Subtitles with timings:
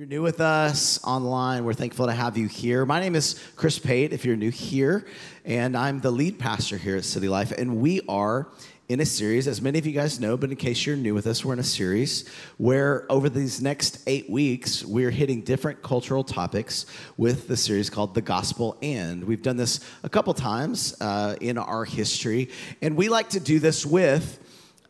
[0.00, 2.86] you're new with us online, we're thankful to have you here.
[2.86, 5.04] My name is Chris Pate, if you're new here,
[5.44, 7.52] and I'm the lead pastor here at City Life.
[7.52, 8.48] And we are
[8.88, 11.26] in a series, as many of you guys know, but in case you're new with
[11.26, 12.26] us, we're in a series
[12.56, 16.86] where over these next eight weeks, we're hitting different cultural topics
[17.18, 19.22] with the series called The Gospel And.
[19.24, 22.48] We've done this a couple times uh, in our history,
[22.80, 24.38] and we like to do this with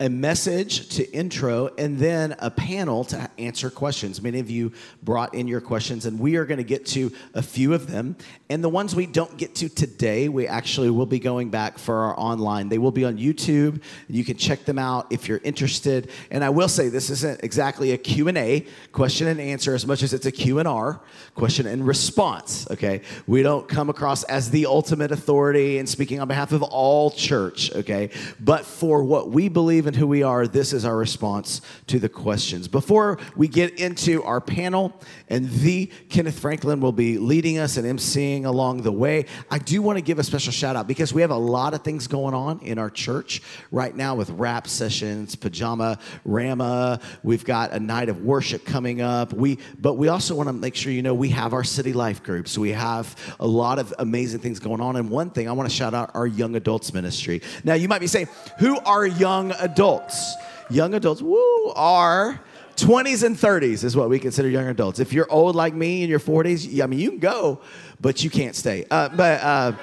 [0.01, 4.19] a message to intro and then a panel to answer questions.
[4.19, 4.71] Many of you
[5.03, 8.15] brought in your questions, and we are going to get to a few of them.
[8.49, 11.97] And the ones we don't get to today, we actually will be going back for
[11.97, 12.67] our online.
[12.67, 13.83] They will be on YouTube.
[14.09, 16.09] You can check them out if you're interested.
[16.31, 20.15] And I will say this isn't exactly a Q&A, question and answer, as much as
[20.15, 20.99] it's a Q&R,
[21.35, 23.01] question and response, okay?
[23.27, 27.71] We don't come across as the ultimate authority and speaking on behalf of all church,
[27.75, 28.09] okay?
[28.39, 32.07] But for what we believe and who we are, this is our response to the
[32.07, 32.69] questions.
[32.69, 37.85] Before we get into our panel, and the Kenneth Franklin will be leading us and
[37.85, 41.21] emceeing along the way, I do want to give a special shout out because we
[41.23, 45.35] have a lot of things going on in our church right now with rap sessions,
[45.35, 47.01] pajama rama.
[47.21, 49.33] We've got a night of worship coming up.
[49.33, 52.23] We, but we also want to make sure you know we have our city life
[52.23, 52.57] groups.
[52.57, 54.95] We have a lot of amazing things going on.
[54.95, 57.41] And one thing I want to shout out our young adults ministry.
[57.65, 59.70] Now you might be saying, who are young adults?
[59.71, 60.35] Adults,
[60.69, 62.39] young adults, woo, are
[62.75, 64.99] 20s and 30s is what we consider young adults.
[64.99, 67.61] If you're old like me in your 40s, I mean, you can go,
[67.99, 68.85] but you can't stay.
[68.89, 69.73] Uh, but uh,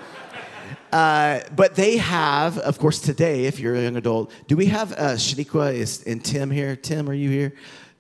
[0.93, 3.45] uh, but they have, of course, today.
[3.45, 6.77] If you're a young adult, do we have uh, Shaniqua is and Tim here?
[6.77, 7.53] Tim, are you here?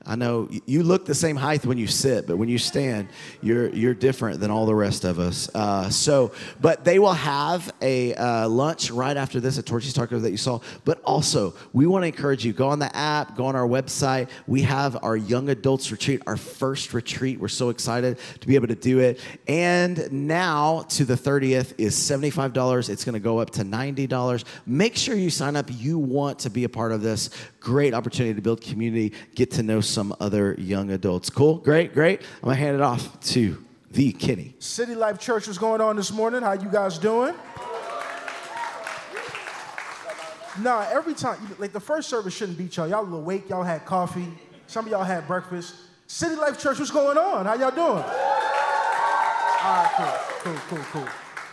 [0.06, 3.08] I know you look the same height when you sit, but when you stand,
[3.42, 5.50] you're you're different than all the rest of us.
[5.54, 10.18] Uh, so, but they will have a uh, lunch right after this at Torchy's Taco
[10.20, 10.60] that you saw.
[10.84, 14.30] But also, we want to encourage you go on the app, go on our website.
[14.46, 17.40] We have our young adults retreat, our first retreat.
[17.40, 19.20] We're so excited to be able to do it.
[19.48, 22.88] And now to the 30th is $75.
[22.88, 24.44] It's going to go up to $90.
[24.64, 25.66] Make sure you sign up.
[25.70, 29.62] You want to be a part of this great opportunity to build community, get to
[29.62, 31.30] know some other young adults.
[31.30, 32.20] Cool, great, great.
[32.42, 34.54] I'm gonna hand it off to the Kenny.
[34.58, 36.42] City Life Church was going on this morning.
[36.42, 37.34] How you guys doing?
[40.60, 42.88] Nah, every time, like the first service shouldn't beat y'all.
[42.88, 44.26] Y'all were awake, y'all had coffee,
[44.66, 45.74] some of y'all had breakfast.
[46.06, 47.46] City Life Church, what's going on?
[47.46, 47.88] How y'all doing?
[47.88, 48.02] All
[49.64, 51.08] right, cool, cool, cool, cool.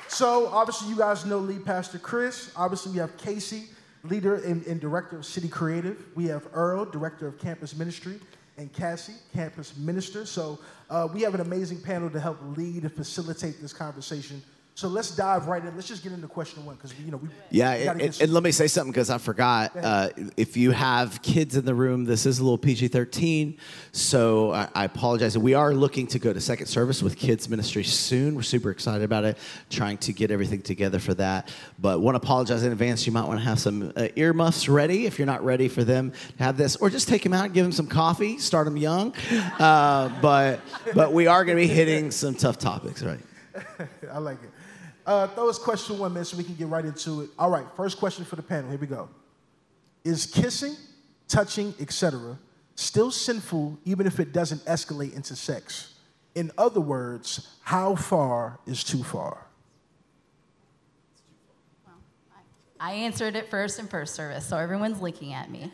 [0.07, 2.52] So, obviously, you guys know lead pastor Chris.
[2.56, 3.66] Obviously, we have Casey
[4.09, 6.03] leader and, and, director of City Creative.
[6.16, 8.19] We have Earl, director of campus ministry,
[8.57, 10.25] and Cassie, campus minister.
[10.25, 14.41] So uh, we have an amazing panel to help lead and facilitate this conversation
[14.77, 15.73] so let's dive right in.
[15.73, 17.29] Let's just get into question one because you know we.
[17.49, 19.71] Yeah, and, and, and, let me say something because I forgot.
[19.73, 23.57] Uh, if you have kids in the room, this is a little PG thirteen,
[23.93, 25.37] so I, I, apologize.
[25.37, 28.35] We are looking to go to second service with kids ministry soon.
[28.35, 29.37] We're super excited about it,
[29.69, 31.55] trying to get everything together for that.
[31.79, 33.05] But want to apologize in advance.
[33.05, 36.11] You might want to have some uh, earmuffs ready if you're not ready for them
[36.11, 39.13] to have this, or just take them out, give them some coffee, start them young.
[39.57, 40.59] Uh, but
[40.93, 43.21] but we are going to be hitting some tough topics, right?
[44.11, 44.49] I like it.
[45.05, 47.29] Uh, throw us question one, man, so we can get right into it.
[47.38, 48.71] All right, first question for the panel.
[48.71, 49.07] Here we go.
[50.03, 50.75] Is kissing,
[51.27, 52.39] touching, etc.,
[52.75, 55.93] still sinful even if it doesn't escalate into sex?
[56.33, 59.45] In other words, how far is too far?
[62.77, 65.72] I answered it first in first service, so everyone's looking at me.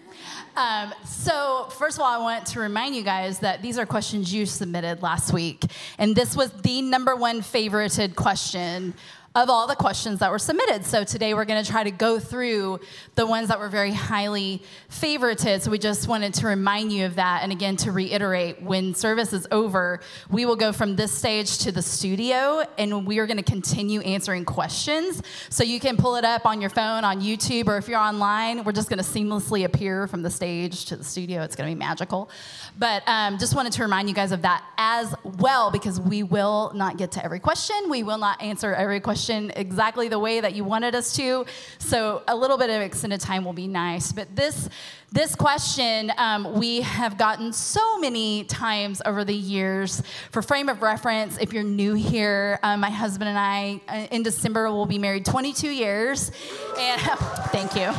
[0.55, 4.31] Um, so, first of all, I want to remind you guys that these are questions
[4.31, 5.65] you submitted last week,
[5.97, 8.93] and this was the number one favorited question
[9.33, 10.83] of all the questions that were submitted.
[10.85, 12.81] So today we're going to try to go through
[13.15, 15.61] the ones that were very highly favorited.
[15.61, 17.41] So we just wanted to remind you of that.
[17.41, 21.71] And again, to reiterate, when service is over, we will go from this stage to
[21.71, 25.23] the studio and we are going to continue answering questions.
[25.49, 28.65] So you can pull it up on your phone, on YouTube, or if you're online,
[28.65, 31.41] we're just going to seamlessly appear from the stage to the studio.
[31.41, 32.29] It's going to be magical.
[32.77, 36.73] But um, just wanted to remind you guys of that as well because we will
[36.75, 37.77] not get to every question.
[37.89, 41.45] We will not answer every question exactly the way that you wanted us to.
[41.79, 44.11] So a little bit of extended time will be nice.
[44.11, 44.69] But this
[45.11, 50.01] this question um, we have gotten so many times over the years.
[50.31, 54.23] For frame of reference, if you're new here, um, my husband and I uh, in
[54.23, 56.31] December will be married 22 years,
[56.77, 57.01] and
[57.51, 57.93] thank you.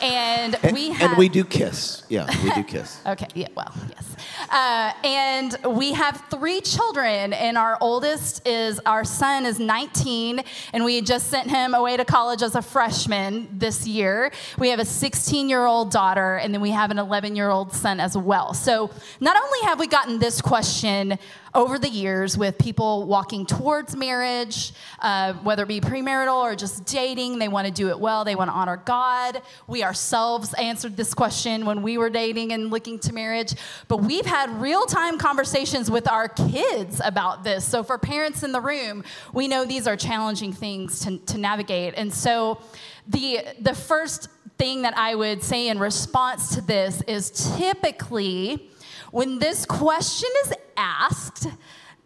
[0.00, 2.04] and, And, we have and we do kiss.
[2.08, 3.00] Yeah, we do kiss.
[3.06, 4.16] Okay, yeah, well, yes.
[4.50, 10.40] Uh, and we have three children, and our oldest is our son is 19,
[10.72, 14.30] and we just sent him away to college as a freshman this year.
[14.58, 17.72] We have a 16 year old daughter, and then we have an 11 year old
[17.72, 18.54] son as well.
[18.54, 21.18] So not only have we gotten this question
[21.54, 26.84] over the years with people walking towards marriage, uh, whether it be premarital or just
[26.84, 27.38] dating.
[27.38, 29.40] They want to do it well, they want to honor God.
[29.68, 33.54] We ourselves answered this question when we were dating and looking to marriage.
[33.86, 37.64] But we've had real time conversations with our kids about this.
[37.64, 41.94] So, for parents in the room, we know these are challenging things to, to navigate.
[41.96, 42.60] And so,
[43.06, 44.28] the, the first
[44.58, 48.70] thing that I would say in response to this is typically,
[49.10, 51.46] when this question is asked,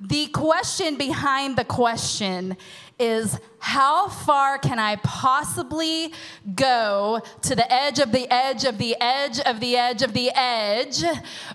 [0.01, 2.57] the question behind the question
[2.99, 6.13] is how far can I possibly
[6.55, 10.31] go to the edge of the edge of the edge of the edge of the
[10.35, 11.03] edge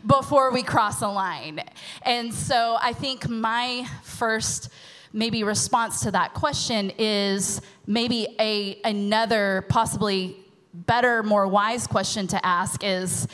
[0.05, 1.61] before we cross a line?
[2.01, 4.69] And so I think my first
[5.13, 10.42] maybe response to that question is maybe a another possibly
[10.73, 13.27] better more wise question to ask is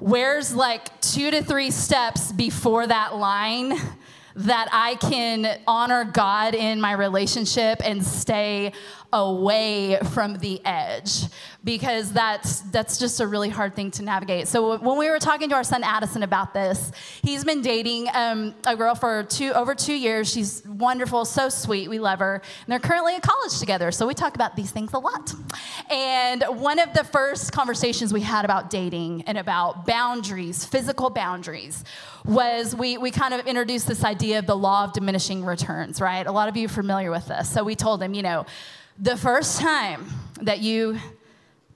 [0.00, 3.78] where's like two to three steps before that line
[4.36, 8.72] that I can honor God in my relationship and stay
[9.14, 11.22] away from the edge
[11.62, 14.48] because that's that's just a really hard thing to navigate.
[14.48, 16.90] So when we were talking to our son Addison about this,
[17.22, 20.30] he's been dating um, a girl for two over two years.
[20.30, 21.88] She's wonderful, so sweet.
[21.88, 22.34] We love her.
[22.34, 25.32] And they're currently in college together, so we talk about these things a lot.
[25.90, 31.84] And one of the first conversations we had about dating and about boundaries, physical boundaries,
[32.24, 36.00] was we we kind of introduced this idea of the law of diminishing returns.
[36.00, 36.26] Right?
[36.26, 37.48] A lot of you are familiar with this.
[37.48, 38.44] So we told him, you know
[38.98, 40.06] the first time
[40.42, 40.98] that you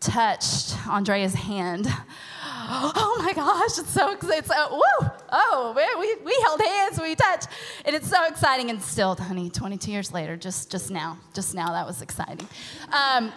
[0.00, 1.87] touched Andrea's hand,
[2.44, 4.44] oh my gosh, it's so exciting.
[4.44, 7.49] So, woo, oh, man, we, we held hands, we touched.
[7.85, 8.70] And it's so exciting.
[8.70, 12.47] And still, honey, 22 years later, just, just now, just now, that was exciting.
[12.93, 13.32] Um,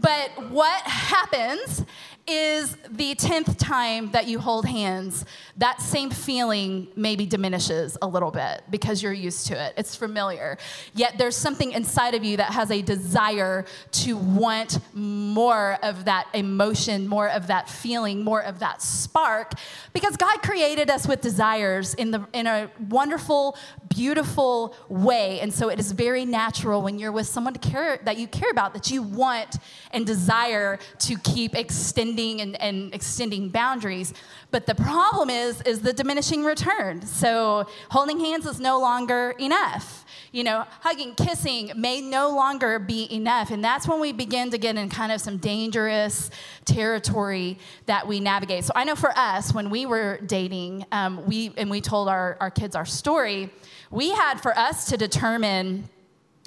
[0.00, 1.84] but what happens
[2.28, 5.24] is the 10th time that you hold hands,
[5.56, 9.74] that same feeling maybe diminishes a little bit because you're used to it.
[9.76, 10.58] It's familiar.
[10.94, 16.26] Yet there's something inside of you that has a desire to want more of that
[16.34, 19.52] emotion, more of that feeling, more of that spark
[19.92, 23.56] because God created us with desires in the in a wonderful,
[23.88, 25.40] beautiful way.
[25.40, 28.74] And so it is very natural when you're with someone care that you care about
[28.74, 29.56] that you want
[29.92, 34.14] and desire to keep extending and, and extending boundaries.
[34.50, 37.02] But the problem is, is the diminishing return.
[37.02, 40.04] So holding hands is no longer enough.
[40.32, 43.50] You know, hugging, kissing may no longer be enough.
[43.50, 46.30] And that's when we begin to get in kind of some dangerous
[46.64, 48.64] territory that we navigate.
[48.64, 52.36] So I know for us, when we were dating, um, we and we told our,
[52.40, 53.50] our kids our story,
[53.90, 55.88] we had for us to determine,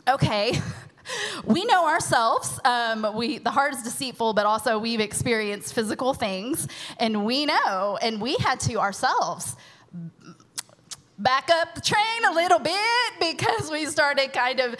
[0.07, 0.61] okay,
[1.45, 2.59] we know ourselves.
[2.65, 6.67] Um, we the heart is deceitful, but also we've experienced physical things,
[6.99, 9.55] and we know, and we had to ourselves
[11.19, 12.79] back up the train a little bit
[13.19, 14.75] because we started kind of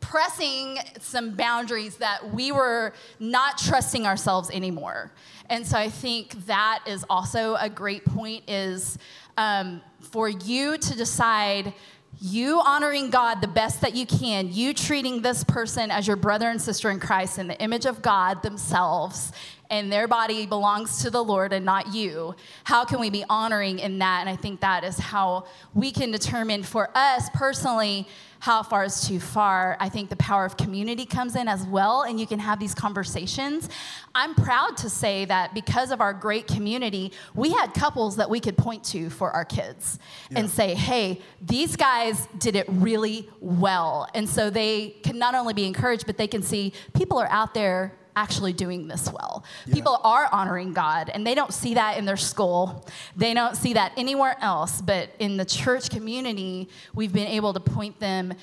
[0.00, 5.12] pressing some boundaries that we were not trusting ourselves anymore.
[5.48, 8.98] And so I think that is also a great point is
[9.36, 11.72] um, for you to decide
[12.18, 16.48] you honoring God the best that you can, you treating this person as your brother
[16.48, 19.32] and sister in Christ in the image of God themselves,
[19.70, 22.34] and their body belongs to the Lord and not you.
[22.64, 24.20] How can we be honoring in that?
[24.20, 28.08] And I think that is how we can determine for us personally
[28.40, 29.76] how far is too far.
[29.80, 32.74] I think the power of community comes in as well, and you can have these
[32.74, 33.68] conversations.
[34.14, 38.40] I'm proud to say that because of our great community, we had couples that we
[38.40, 39.98] could point to for our kids
[40.30, 40.38] yeah.
[40.38, 44.08] and say, hey, these guys did it really well.
[44.14, 47.52] And so they can not only be encouraged, but they can see people are out
[47.52, 49.44] there actually doing this well.
[49.66, 49.74] Yeah.
[49.74, 52.86] People are honoring God, and they don't see that in their school.
[53.16, 54.82] They don't see that anywhere else.
[54.82, 58.34] But in the church community, we've been able to point them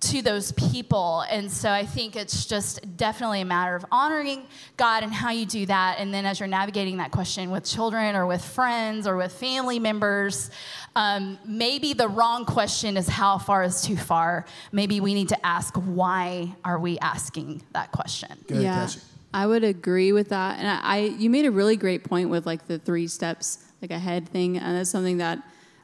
[0.00, 1.24] to those people.
[1.30, 5.46] And so I think it's just definitely a matter of honoring God and how you
[5.46, 5.96] do that.
[5.98, 9.78] And then as you're navigating that question with children or with friends or with family
[9.78, 10.50] members,
[10.94, 14.44] um, maybe the wrong question is how far is too far.
[14.72, 18.44] Maybe we need to ask why are we asking that question?
[18.46, 18.74] Good, yeah.
[18.74, 19.00] Cassie.
[19.34, 20.60] I would agree with that.
[20.60, 23.90] And I, I, you made a really great point with like the three steps, like
[23.90, 24.58] ahead thing.
[24.58, 25.42] And that's something that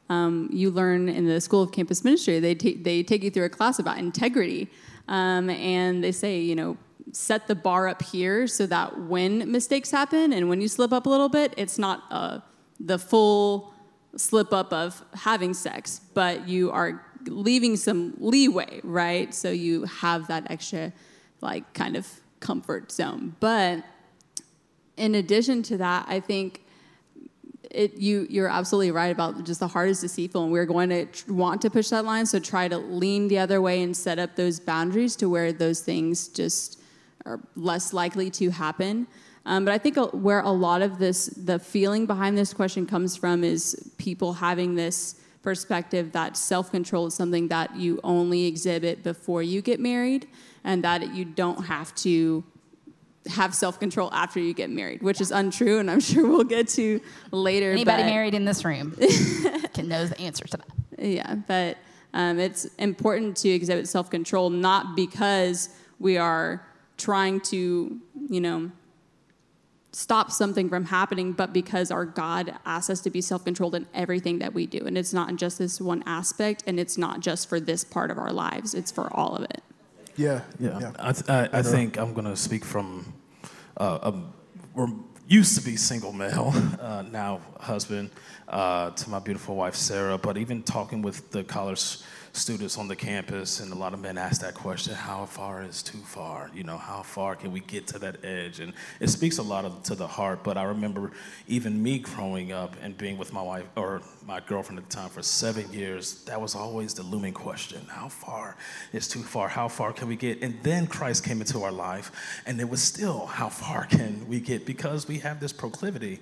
[0.08, 2.38] um, you learn in the School of Campus Ministry.
[2.38, 4.70] They, ta- they take you through a class about integrity.
[5.08, 6.76] Um, and they say, you know,
[7.10, 11.06] set the bar up here so that when mistakes happen and when you slip up
[11.06, 12.38] a little bit, it's not uh,
[12.78, 13.74] the full
[14.16, 19.34] slip up of having sex, but you are leaving some leeway, right?
[19.34, 20.92] So you have that extra,
[21.40, 22.06] like, kind of
[22.40, 23.36] comfort zone.
[23.40, 23.84] But
[24.96, 26.62] in addition to that, I think
[27.70, 31.06] it, you you're absolutely right about just the heart is deceitful, and we're going to
[31.06, 32.26] tr- want to push that line.
[32.26, 35.80] So try to lean the other way and set up those boundaries to where those
[35.80, 36.80] things just
[37.26, 39.06] are less likely to happen.
[39.46, 43.16] Um, but I think where a lot of this, the feeling behind this question comes
[43.16, 49.02] from, is people having this perspective that self control is something that you only exhibit
[49.02, 50.28] before you get married,
[50.64, 52.44] and that you don't have to
[53.26, 56.68] have self control after you get married, which is untrue, and I'm sure we'll get
[56.70, 57.72] to later.
[57.72, 58.92] Anybody but- married in this room
[59.74, 61.06] can knows the answer to that.
[61.06, 61.78] yeah, but
[62.12, 66.66] um, it's important to exhibit self control, not because we are
[66.96, 68.70] trying to, you know,
[69.92, 73.86] stop something from happening, but because our God asks us to be self controlled in
[73.94, 74.86] everything that we do.
[74.86, 78.18] And it's not just this one aspect, and it's not just for this part of
[78.18, 79.62] our lives, it's for all of it.
[80.16, 80.42] Yeah.
[80.58, 83.12] Yeah, I, th- I, I think I'm going to speak from
[83.76, 84.14] uh, a,
[84.74, 84.88] we're
[85.26, 88.10] used to be single male, uh, now husband
[88.48, 90.18] uh, to my beautiful wife Sarah.
[90.18, 91.98] But even talking with the college
[92.32, 95.82] students on the campus, and a lot of men ask that question: How far is
[95.82, 96.50] too far?
[96.54, 98.60] You know, how far can we get to that edge?
[98.60, 100.44] And it speaks a lot of, to the heart.
[100.44, 101.12] But I remember
[101.48, 105.08] even me growing up and being with my wife or my girlfriend at the time
[105.08, 106.24] for seven years.
[106.24, 108.56] That was always the looming question: How far
[108.92, 109.48] is too far?
[109.48, 110.42] How far can we get?
[110.42, 114.40] And then Christ came into our life, and it was still how far can we
[114.40, 116.20] get because we have this proclivity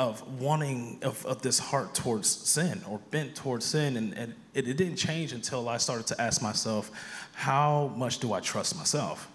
[0.00, 3.98] of wanting of, of this heart towards sin or bent towards sin.
[3.98, 6.90] And, and it, it didn't change until i started to ask myself
[7.34, 9.28] how much do i trust myself?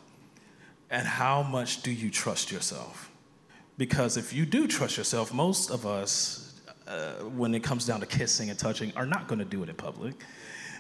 [0.90, 3.12] And how much do you trust yourself?
[3.78, 8.08] Because if you do trust yourself most of us uh, when it comes down to
[8.08, 10.16] kissing and touching are not going to do it in public.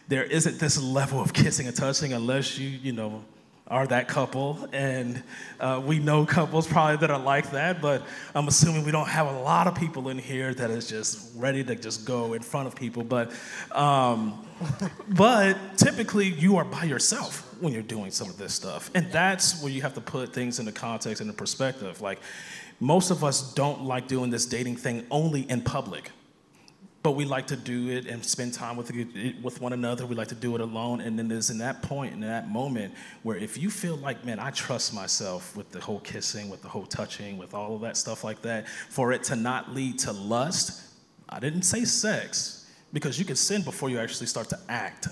[0.07, 3.23] There isn't this level of kissing and touching unless you you know
[3.67, 5.23] are that couple and
[5.59, 8.03] uh, we know couples probably that are like that but
[8.35, 11.63] i'm assuming we don't have a lot of people in here that is just ready
[11.63, 13.31] to just go in front of people but
[13.71, 14.45] um,
[15.09, 19.61] but typically you are by yourself when you're doing some of this stuff and that's
[19.61, 22.01] where you have to put things into context and in perspective.
[22.01, 22.19] Like
[22.79, 26.11] most of us don't like doing this dating thing only in public
[27.05, 28.91] but we like to do it and spend time with
[29.43, 30.07] with one another.
[30.07, 32.95] We like to do it alone, and then there's in that point, in that moment,
[33.21, 36.67] where if you feel like, man, I trust myself with the whole kissing, with the
[36.67, 40.13] whole touching, with all of that stuff like that, for it to not lead to
[40.13, 40.81] lust.
[41.29, 45.07] I didn't say sex because you can sin before you actually start to act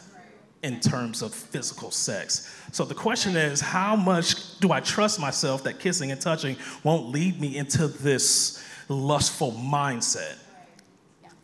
[0.64, 2.60] in terms of physical sex.
[2.72, 7.10] So the question is, how much do I trust myself that kissing and touching won't
[7.10, 10.38] lead me into this lustful mindset?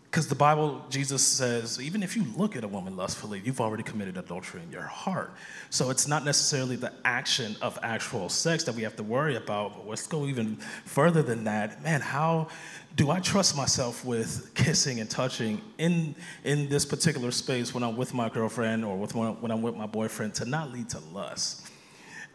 [0.10, 3.84] Because the Bible, Jesus says, even if you look at a woman lustfully, you've already
[3.84, 5.32] committed adultery in your heart.
[5.70, 9.76] So it's not necessarily the action of actual sex that we have to worry about.
[9.76, 11.84] But let's go even further than that.
[11.84, 12.48] Man, how
[12.96, 17.96] do I trust myself with kissing and touching in, in this particular space when I'm
[17.96, 21.68] with my girlfriend or with when I'm with my boyfriend to not lead to lust?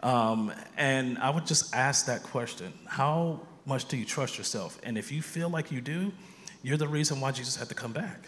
[0.01, 4.79] Um, and I would just ask that question How much do you trust yourself?
[4.85, 6.13] And if you feel like you do,
[6.65, 8.21] you're the reason why Jesus had to come back.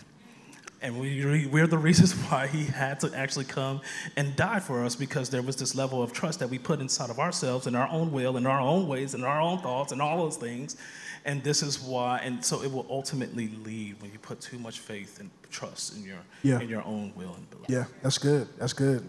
[0.82, 3.80] And we, we're the reasons why he had to actually come
[4.16, 7.08] and die for us because there was this level of trust that we put inside
[7.08, 10.02] of ourselves and our own will and our own ways and our own thoughts and
[10.02, 10.76] all those things.
[11.24, 14.80] And this is why, and so it will ultimately lead when you put too much
[14.80, 16.60] faith and trust in your, Yeah.
[16.60, 17.66] in your own will and belief.
[17.70, 18.46] Yeah, that's good.
[18.58, 19.08] That's good.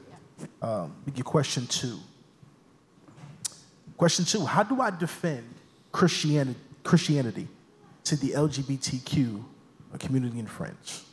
[0.61, 1.99] Um, get question two.
[3.97, 5.43] Question two How do I defend
[5.91, 7.47] Christianity, Christianity
[8.07, 9.43] to the LGBTQ
[9.99, 11.03] community in friends?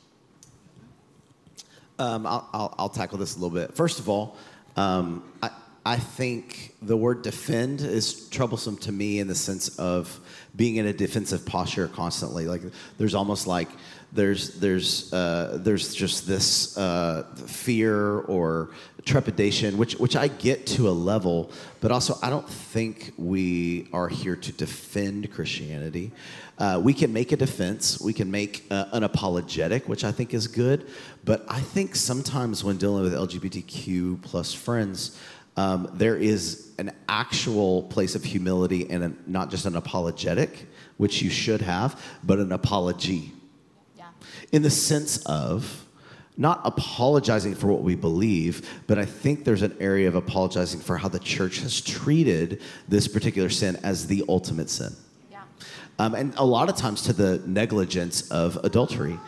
[1.98, 3.74] Um, I'll, I'll, I'll tackle this a little bit.
[3.74, 4.36] First of all,
[4.76, 5.50] um, I,
[5.84, 10.18] I think the word defend is troublesome to me in the sense of
[10.56, 12.46] being in a defensive posture constantly.
[12.46, 12.62] Like
[12.96, 13.68] there's almost like
[14.12, 18.70] there's there's uh, there's just this uh, fear or
[19.04, 24.08] trepidation, which which I get to a level, but also I don't think we are
[24.08, 26.10] here to defend Christianity.
[26.58, 30.32] Uh, we can make a defense, we can make uh, an apologetic, which I think
[30.32, 30.86] is good,
[31.24, 35.18] but I think sometimes when dealing with LGBTQ plus friends,
[35.56, 41.22] um, there is an actual place of humility and a, not just an apologetic, which
[41.22, 43.32] you should have, but an apology
[43.96, 44.06] Yeah.
[44.52, 45.83] in the sense of
[46.36, 50.96] not apologizing for what we believe, but I think there's an area of apologizing for
[50.96, 54.94] how the church has treated this particular sin as the ultimate sin.
[55.30, 55.42] Yeah.
[55.98, 59.18] Um, and a lot of times to the negligence of adultery,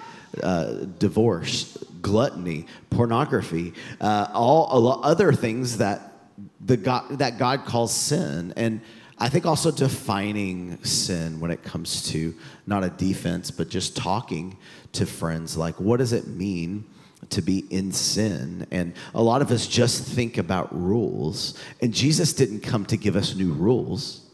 [0.43, 6.13] uh, divorce, gluttony, pornography, uh, all a lot other things that
[6.61, 8.81] the God that God calls sin, and
[9.19, 12.35] I think also defining sin when it comes to
[12.67, 14.59] not a defense, but just talking
[14.93, 16.85] to friends like, what does it mean?
[17.31, 18.67] To be in sin.
[18.71, 21.59] And a lot of us just think about rules.
[21.81, 24.27] And Jesus didn't come to give us new rules,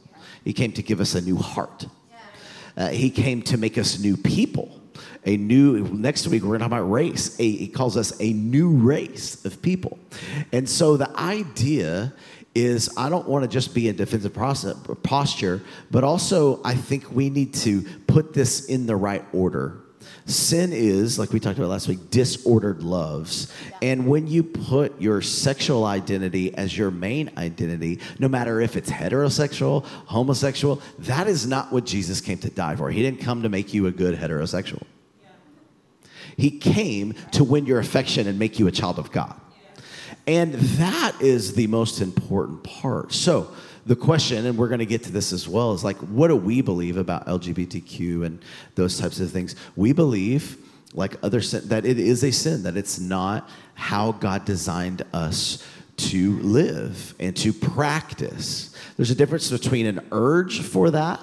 [0.45, 1.87] He came to give us a new heart.
[2.77, 4.81] Uh, he came to make us new people.
[5.25, 7.39] A new, next week we're gonna talk about race.
[7.39, 9.99] A, he calls us a new race of people.
[10.53, 12.13] And so the idea
[12.55, 17.31] is I don't wanna just be in defensive process, posture, but also I think we
[17.31, 19.82] need to put this in the right order
[20.27, 23.53] Sin is, like we talked about last week, disordered loves.
[23.81, 28.91] And when you put your sexual identity as your main identity, no matter if it's
[28.91, 32.91] heterosexual, homosexual, that is not what Jesus came to die for.
[32.91, 34.83] He didn't come to make you a good heterosexual.
[36.37, 39.39] He came to win your affection and make you a child of God.
[40.27, 43.13] And that is the most important part.
[43.13, 43.53] So,
[43.87, 46.37] the question, and we're going to get to this as well, is like, what do
[46.37, 48.43] we believe about LGBTQ and
[48.75, 49.57] those types of things?
[49.77, 50.57] We believe,
[50.95, 55.67] like other sin, that it is a sin, that it's not how God designed us
[55.97, 58.75] to live and to practice.
[58.97, 61.21] There's a difference between an urge for that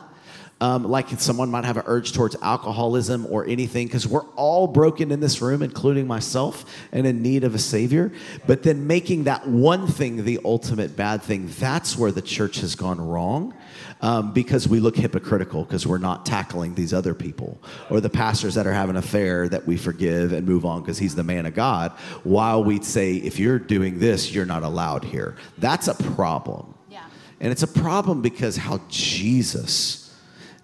[0.61, 5.11] um, like someone might have an urge towards alcoholism or anything, because we're all broken
[5.11, 8.11] in this room, including myself, and in need of a Savior.
[8.45, 12.75] But then making that one thing the ultimate bad thing, that's where the church has
[12.75, 13.53] gone wrong.
[14.01, 18.55] Um, because we look hypocritical because we're not tackling these other people or the pastors
[18.55, 21.45] that are having an affair that we forgive and move on because he's the man
[21.45, 21.91] of God,
[22.23, 25.35] while we say, if you're doing this, you're not allowed here.
[25.57, 26.75] That's a problem.
[26.89, 27.03] Yeah.
[27.41, 30.08] And it's a problem because how Jesus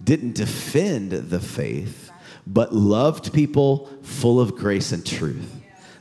[0.06, 2.12] didn't defend the faith,
[2.48, 5.52] but loved people full of grace and truth.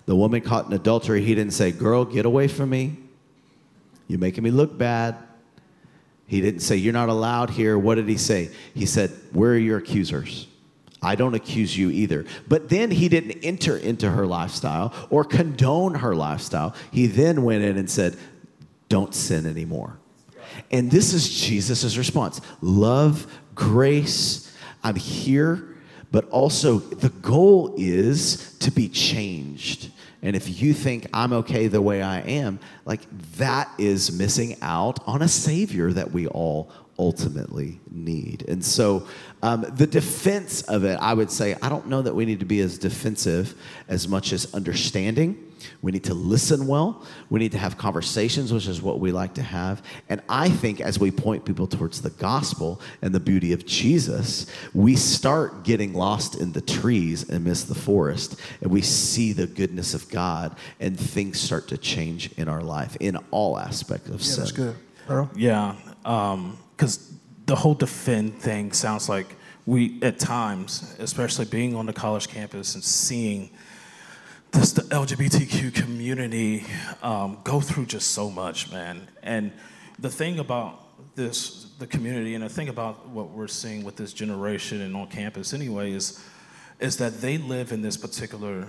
[0.06, 2.99] The woman caught in adultery, he didn't say, Girl, get away from me.
[4.06, 5.16] You're making me look bad.
[6.26, 7.78] He didn't say, You're not allowed here.
[7.78, 8.50] What did he say?
[8.75, 10.46] He said, Where are your accusers?
[11.02, 12.25] I don't accuse you either.
[12.49, 16.75] But then he didn't enter into her lifestyle or condone her lifestyle.
[16.90, 18.16] He then went in and said,
[18.88, 19.98] Don't sin anymore.
[20.70, 24.53] And this is Jesus' response love, grace.
[24.83, 25.77] I'm here,
[26.11, 29.90] but also the goal is to be changed.
[30.23, 33.03] And if you think I'm okay the way I am, like
[33.37, 38.45] that is missing out on a savior that we all ultimately need.
[38.49, 39.07] And so
[39.43, 42.47] um, the defense of it, I would say, I don't know that we need to
[42.47, 43.55] be as defensive
[43.88, 47.05] as much as understanding we need to listen well.
[47.31, 49.83] We need to have conversations, which is what we like to have.
[50.09, 54.46] And I think as we point people towards the gospel and the beauty of Jesus,
[54.72, 58.40] we start getting lost in the trees and miss the forest.
[58.61, 62.96] And we see the goodness of God, and things start to change in our life
[63.00, 64.40] in all aspects of yeah, sin.
[64.40, 64.77] That's good.
[65.09, 65.31] Earl?
[65.37, 71.87] Yeah, because um, the whole defend thing sounds like we, at times, especially being on
[71.87, 73.50] the college campus and seeing
[74.55, 76.64] this the LGBTQ community
[77.03, 79.09] um, go through just so much, man.
[79.23, 79.53] And
[79.99, 80.81] the thing about
[81.17, 85.09] this, the community, and the thing about what we're seeing with this generation and on
[85.09, 86.23] campus anyway, is,
[86.79, 88.69] is that they live in this particular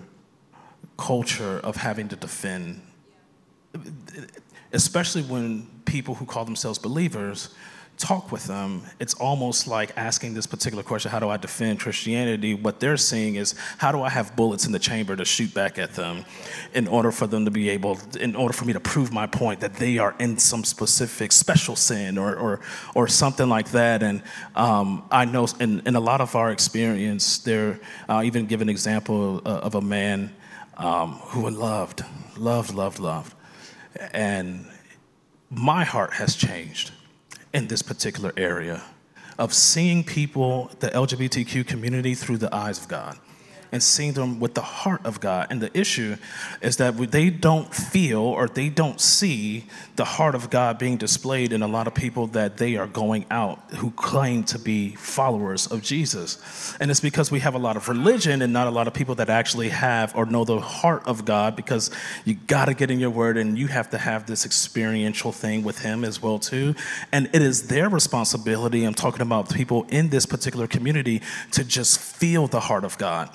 [0.98, 2.82] culture of having to defend,
[4.74, 7.54] especially when people who call themselves believers
[7.98, 12.54] talk with them, it's almost like asking this particular question how do I defend Christianity?
[12.54, 15.80] What they're seeing is how do I have bullets in the chamber to shoot back
[15.80, 16.26] at them
[16.74, 19.62] in order for them to be able, in order for me to prove my point
[19.62, 22.60] that they are in some specific special sin or, or,
[22.94, 24.04] or something like that.
[24.04, 24.22] And
[24.56, 27.80] um, I know in, in a lot of our experience, there,
[28.10, 30.34] I'll even give an example of, a man
[30.78, 32.04] um, who loved,
[32.38, 33.34] loved, loved, loved.
[34.12, 34.66] And
[35.50, 36.92] my heart has changed
[37.56, 38.84] in this particular area
[39.40, 43.18] of seeing people, the LGBTQ community, through the eyes of God
[43.72, 45.48] and seeing them with the heart of God.
[45.50, 46.18] And the issue
[46.62, 51.54] is that they don't feel or they don't see the heart of God being displayed
[51.54, 55.68] in a lot of people that they are going out who claim to be followers
[55.68, 56.76] of Jesus.
[56.80, 59.16] And it's because we have a lot of religion and not a lot of people
[59.16, 61.92] that actually have or know the heart of God because
[62.26, 65.64] you got to get in your word and you have to have this experiential thing
[65.64, 66.76] with him as well too.
[67.12, 72.00] And it is their responsibility, I'm talking about people in this particular community to just
[72.00, 73.30] feel the heart of God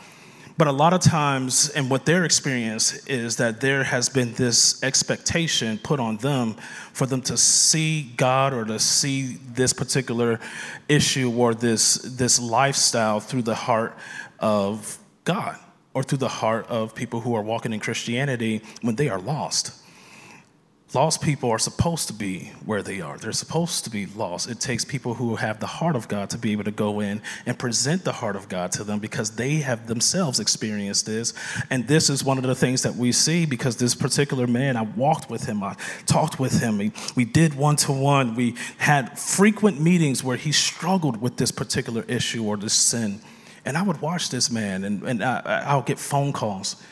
[0.61, 4.83] But a lot of times, and what their experience is that there has been this
[4.83, 6.53] expectation put on them
[6.92, 10.38] for them to see God or to see this particular
[10.87, 13.96] issue or this, this lifestyle through the heart
[14.38, 15.57] of God
[15.94, 19.73] or through the heart of people who are walking in Christianity when they are lost.
[20.92, 23.16] Lost people are supposed to be where they are.
[23.16, 24.50] They're supposed to be lost.
[24.50, 27.22] It takes people who have the heart of God to be able to go in
[27.46, 31.33] and present the heart of God to them because they have themselves experienced this.
[31.70, 34.83] And this is one of the things that we see because this particular man, I
[34.83, 35.76] walked with him, I
[36.07, 40.50] talked with him, we, we did one to one, we had frequent meetings where he
[40.50, 43.20] struggled with this particular issue or this sin.
[43.64, 46.83] And I would watch this man, and, and I, I'll get phone calls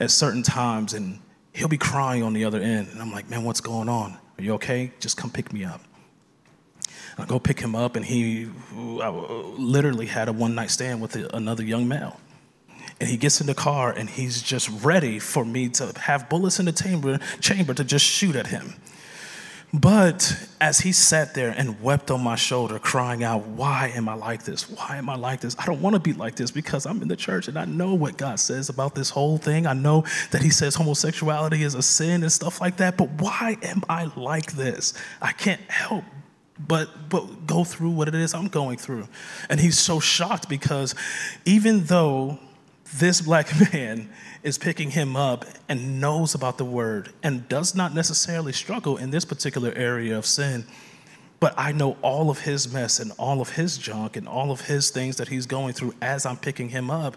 [0.00, 1.18] at certain times, and
[1.52, 2.88] he'll be crying on the other end.
[2.88, 4.16] And I'm like, man, what's going on?
[4.38, 4.92] Are you okay?
[5.00, 5.80] Just come pick me up.
[7.18, 11.62] I go pick him up, and he literally had a one night stand with another
[11.62, 12.18] young male.
[13.00, 16.58] And he gets in the car, and he's just ready for me to have bullets
[16.58, 18.74] in the chamber, chamber to just shoot at him.
[19.74, 24.14] But as he sat there and wept on my shoulder, crying out, Why am I
[24.14, 24.68] like this?
[24.68, 25.56] Why am I like this?
[25.58, 27.94] I don't want to be like this because I'm in the church and I know
[27.94, 29.66] what God says about this whole thing.
[29.66, 33.56] I know that He says homosexuality is a sin and stuff like that, but why
[33.62, 34.92] am I like this?
[35.22, 36.04] I can't help
[36.58, 39.08] but but go through what it is I'm going through.
[39.48, 40.94] And he's so shocked because
[41.44, 42.38] even though
[42.94, 44.10] this black man
[44.42, 49.10] is picking him up and knows about the word and does not necessarily struggle in
[49.10, 50.64] this particular area of sin.
[51.40, 54.60] But I know all of his mess and all of his junk and all of
[54.62, 57.16] his things that he's going through as I'm picking him up.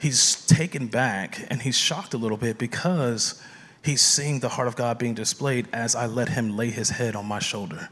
[0.00, 3.42] He's taken back and he's shocked a little bit because
[3.82, 7.16] he's seeing the heart of God being displayed as I let him lay his head
[7.16, 7.88] on my shoulder.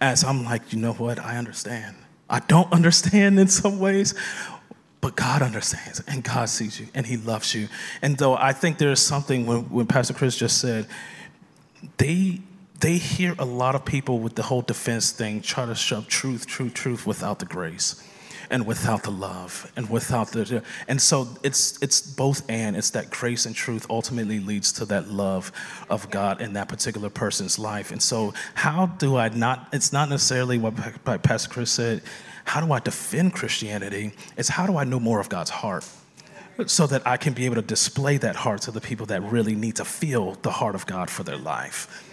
[0.00, 1.20] As I'm like, you know what?
[1.20, 1.96] I understand.
[2.28, 4.14] I don't understand in some ways,
[5.00, 7.68] but God understands and God sees you and He loves you.
[8.02, 10.86] And though I think there's something when, when Pastor Chris just said,
[11.98, 12.40] they
[12.80, 16.46] they hear a lot of people with the whole defense thing try to shove truth,
[16.46, 18.04] truth, truth without the grace
[18.50, 23.10] and without the love and without the and so it's it's both and it's that
[23.10, 25.52] grace and truth ultimately leads to that love
[25.90, 27.90] of God in that particular person's life.
[27.90, 30.74] And so how do I not it's not necessarily what
[31.22, 32.02] Pastor Chris said
[32.48, 34.12] how do I defend Christianity?
[34.36, 35.86] It's how do I know more of God's heart?
[36.66, 39.54] So that I can be able to display that heart to the people that really
[39.54, 42.04] need to feel the heart of God for their life.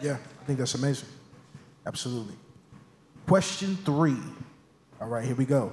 [0.00, 1.08] Yeah, I think that's amazing.
[1.86, 2.34] Absolutely.
[3.26, 4.16] Question three.
[5.00, 5.72] All right, here we go.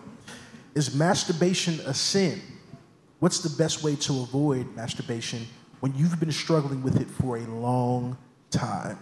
[0.73, 2.41] Is masturbation a sin?
[3.19, 5.45] What's the best way to avoid masturbation
[5.81, 8.17] when you've been struggling with it for a long
[8.49, 8.97] time?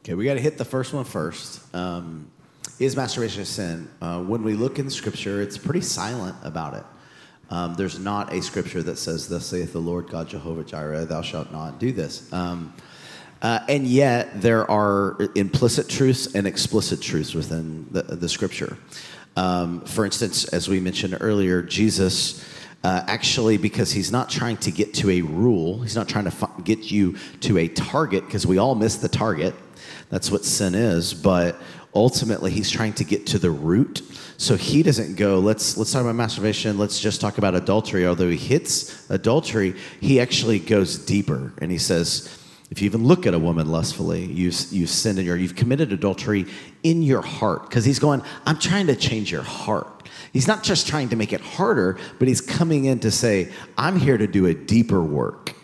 [0.00, 1.74] Okay, we got to hit the first one first.
[1.74, 2.30] Um,
[2.78, 3.88] is masturbation a sin?
[4.00, 6.84] Uh, when we look in Scripture, it's pretty silent about it.
[7.50, 11.22] Um, there's not a scripture that says, Thus saith the Lord God Jehovah Jireh, thou
[11.22, 12.32] shalt not do this.
[12.32, 12.74] Um,
[13.42, 18.78] uh, and yet, there are implicit truths and explicit truths within the, the scripture.
[19.36, 22.44] Um, for instance, as we mentioned earlier, Jesus.
[22.82, 26.48] Uh, actually, because he's not trying to get to a rule, he's not trying to
[26.64, 29.54] get you to a target, because we all miss the target.
[30.10, 31.14] That's what sin is.
[31.14, 31.56] But
[31.94, 34.02] ultimately he's trying to get to the root.
[34.36, 38.06] So he doesn't go, let's let's talk about masturbation, let's just talk about adultery.
[38.06, 43.26] Although he hits adultery, he actually goes deeper and he says, if you even look
[43.26, 46.46] at a woman lustfully, you, you've sinned in your, you've committed adultery
[46.82, 47.68] in your heart.
[47.68, 50.08] Because he's going, I'm trying to change your heart.
[50.32, 54.00] He's not just trying to make it harder, but he's coming in to say, I'm
[54.00, 55.54] here to do a deeper work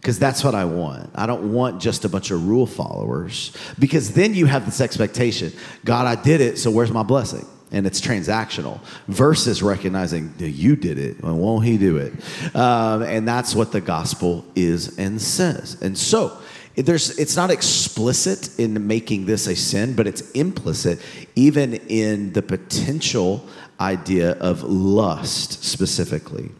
[0.00, 1.10] because that's what I want.
[1.14, 5.52] I don't want just a bunch of rule followers because then you have this expectation
[5.84, 7.46] God, I did it, so where's my blessing?
[7.70, 12.14] And it's transactional versus recognizing you did it, and won't he do it?
[12.56, 15.80] Um, and that's what the gospel is and says.
[15.82, 16.40] And so,
[16.76, 21.00] there's, it's not explicit in making this a sin, but it's implicit
[21.34, 23.46] even in the potential
[23.80, 26.50] idea of lust specifically.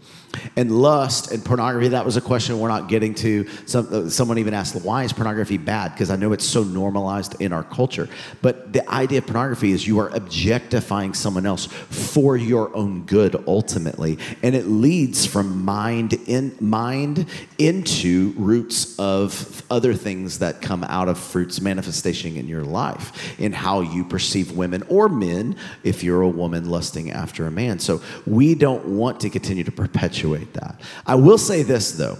[0.56, 3.46] And lust and pornography, that was a question we're not getting to.
[3.66, 5.92] Some, uh, someone even asked, why is pornography bad?
[5.92, 8.08] Because I know it's so normalized in our culture.
[8.42, 13.44] But the idea of pornography is you are objectifying someone else for your own good
[13.46, 14.18] ultimately.
[14.42, 17.26] And it leads from mind in mind
[17.58, 23.52] into roots of other things that come out of fruits manifestation in your life, in
[23.52, 27.78] how you perceive women or men if you're a woman lusting after a man.
[27.78, 30.80] So we don't want to continue to perpetuate that.
[31.06, 32.18] I will say this though.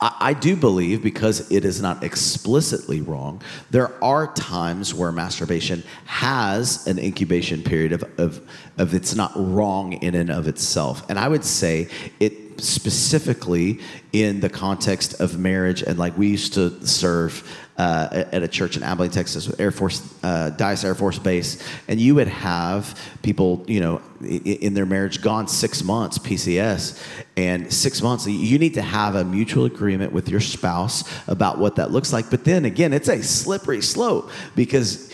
[0.00, 5.82] I, I do believe because it is not explicitly wrong, there are times where masturbation
[6.06, 8.40] has an incubation period of, of,
[8.78, 11.08] of it's not wrong in and of itself.
[11.08, 11.88] And I would say
[12.20, 13.80] it specifically
[14.12, 17.42] in the context of marriage and like we used to serve
[17.78, 21.62] uh, at a church in Abilene, Texas, with Air Force, uh, Dyess Air Force Base,
[21.88, 27.02] and you would have people, you know, in their marriage gone six months, PCS,
[27.36, 28.26] and six months.
[28.26, 32.30] You need to have a mutual agreement with your spouse about what that looks like.
[32.30, 35.12] But then again, it's a slippery slope because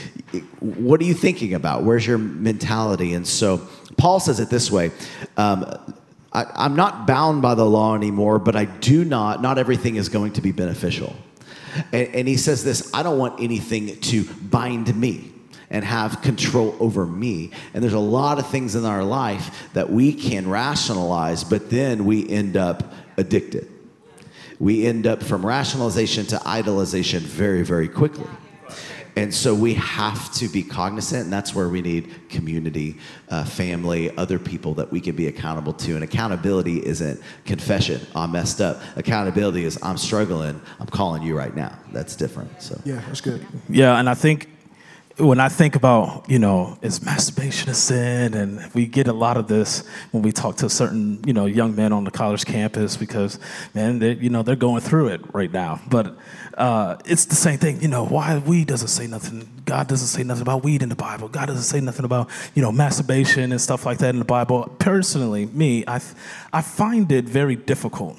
[0.61, 1.83] what are you thinking about?
[1.83, 3.12] Where's your mentality?
[3.14, 4.92] And so Paul says it this way.
[5.37, 5.94] Um,
[6.33, 10.09] I, am not bound by the law anymore, but I do not, not everything is
[10.09, 11.14] going to be beneficial.
[11.92, 15.33] And, and he says this I don't want anything to bind me
[15.71, 17.51] and have control over me.
[17.73, 22.05] And there's a lot of things in our life that we can rationalize, but then
[22.05, 23.68] we end up addicted.
[24.59, 28.29] We end up from rationalization to idolization very, very quickly.
[29.16, 32.98] And so we have to be cognizant, and that's where we need community,
[33.29, 35.94] uh, family, other people that we can be accountable to.
[35.94, 38.81] And accountability isn't confession, I'm messed up.
[38.96, 41.79] Accountability is I'm struggling, I'm calling you right now.
[41.92, 42.62] That's different.
[42.62, 43.46] So yeah, that's good.
[43.68, 44.48] Yeah, and I think
[45.23, 48.35] when I think about, you know, is masturbation a sin?
[48.35, 51.77] And we get a lot of this when we talk to certain, you know, young
[51.77, 53.39] men on the college campus because,
[53.75, 55.81] man, they, you know, they're going through it right now.
[55.89, 56.17] But
[56.59, 59.49] uh, it's the same thing, you know, why weed doesn't say nothing.
[59.65, 61.29] God doesn't say nothing about weed in the Bible.
[61.29, 64.75] God doesn't say nothing about, you know, masturbation and stuff like that in the Bible.
[64.79, 66.01] Personally, me, I,
[66.53, 68.19] I find it very difficult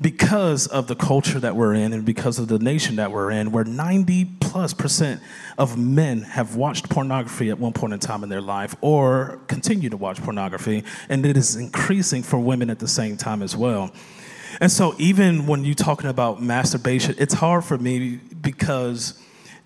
[0.00, 3.50] because of the culture that we're in and because of the nation that we're in,
[3.50, 5.20] where 90 plus percent
[5.56, 9.90] of men have watched pornography at one point in time in their life or continue
[9.90, 13.90] to watch pornography, and it is increasing for women at the same time as well.
[14.60, 19.20] And so, even when you're talking about masturbation, it's hard for me because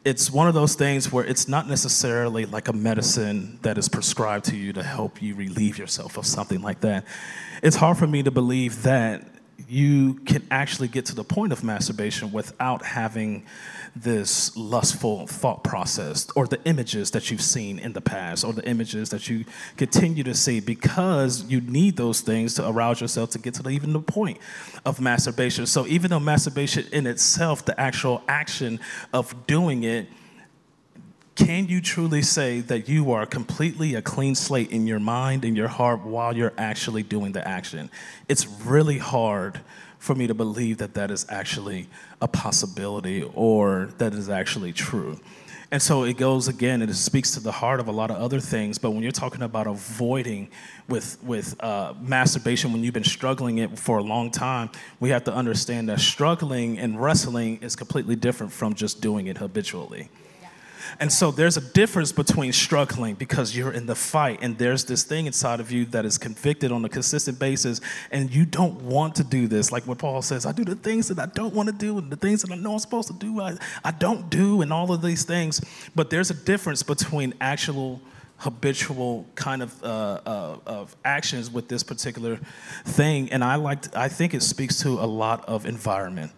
[0.05, 4.47] it's one of those things where it's not necessarily like a medicine that is prescribed
[4.47, 7.05] to you to help you relieve yourself of something like that.
[7.63, 9.25] It's hard for me to believe that
[9.69, 13.45] you can actually get to the point of masturbation without having
[13.95, 18.67] this lustful thought process or the images that you've seen in the past or the
[18.67, 19.45] images that you
[19.77, 23.71] continue to see because you need those things to arouse yourself to get to the,
[23.71, 24.39] even the point
[24.85, 25.67] of masturbation.
[25.67, 28.81] So even though masturbation in itself, the actual action
[29.13, 30.09] of doing it,
[31.35, 35.57] can you truly say that you are completely a clean slate in your mind and
[35.57, 37.91] your heart while you're actually doing the action?
[38.29, 39.61] It's really hard
[39.99, 41.89] for me to believe that that is actually
[42.21, 45.19] a possibility or that is actually true.
[45.71, 48.41] And so it goes again, it speaks to the heart of a lot of other
[48.41, 48.77] things.
[48.77, 50.51] But when you're talking about avoiding
[50.87, 54.69] with, with uh, masturbation, when you've been struggling it for a long time,
[55.01, 59.39] we have to understand that struggling and wrestling is completely different from just doing it
[59.39, 60.11] habitually.
[61.01, 65.05] And so there's a difference between struggling because you're in the fight and there's this
[65.05, 69.15] thing inside of you that is convicted on a consistent basis and you don't want
[69.17, 69.73] to do this.
[69.73, 72.11] Like what Paul says, I do the things that I don't want to do and
[72.11, 74.93] the things that I know I'm supposed to do, I, I don't do, and all
[74.93, 75.61] of these things.
[75.95, 78.01] But there's a difference between actual
[78.39, 82.41] habitual kind of, uh, uh, of actions with this particular
[82.85, 83.31] thing.
[83.31, 86.33] And I like, I think it speaks to a lot of environment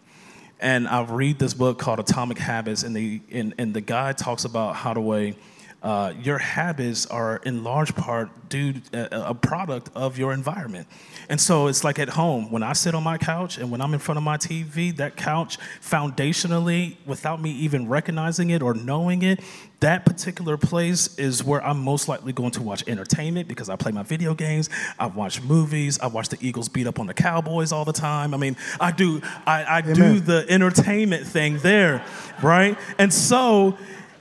[0.64, 4.46] and I read this book called Atomic Habits, and the and, and the guy talks
[4.46, 5.36] about how to weigh.
[5.84, 10.88] Uh, your habits are in large part due a, uh, a product of your environment.
[11.28, 13.92] And so it's like at home, when I sit on my couch and when I'm
[13.92, 19.20] in front of my TV, that couch foundationally, without me even recognizing it or knowing
[19.20, 19.40] it,
[19.80, 23.92] that particular place is where I'm most likely going to watch entertainment because I play
[23.92, 27.72] my video games, I watch movies, I watch the Eagles beat up on the Cowboys
[27.72, 28.32] all the time.
[28.32, 32.02] I mean, I do I, I do the entertainment thing there,
[32.42, 32.78] right?
[32.98, 33.76] And so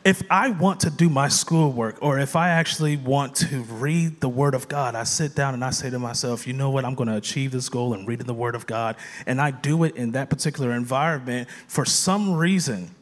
[0.05, 4.27] if I want to do my schoolwork or if I actually want to read the
[4.27, 6.95] Word of God, I sit down and I say to myself, you know what, I'm
[6.95, 8.97] going to achieve this goal in reading the Word of God.
[9.25, 12.93] And I do it in that particular environment for some reason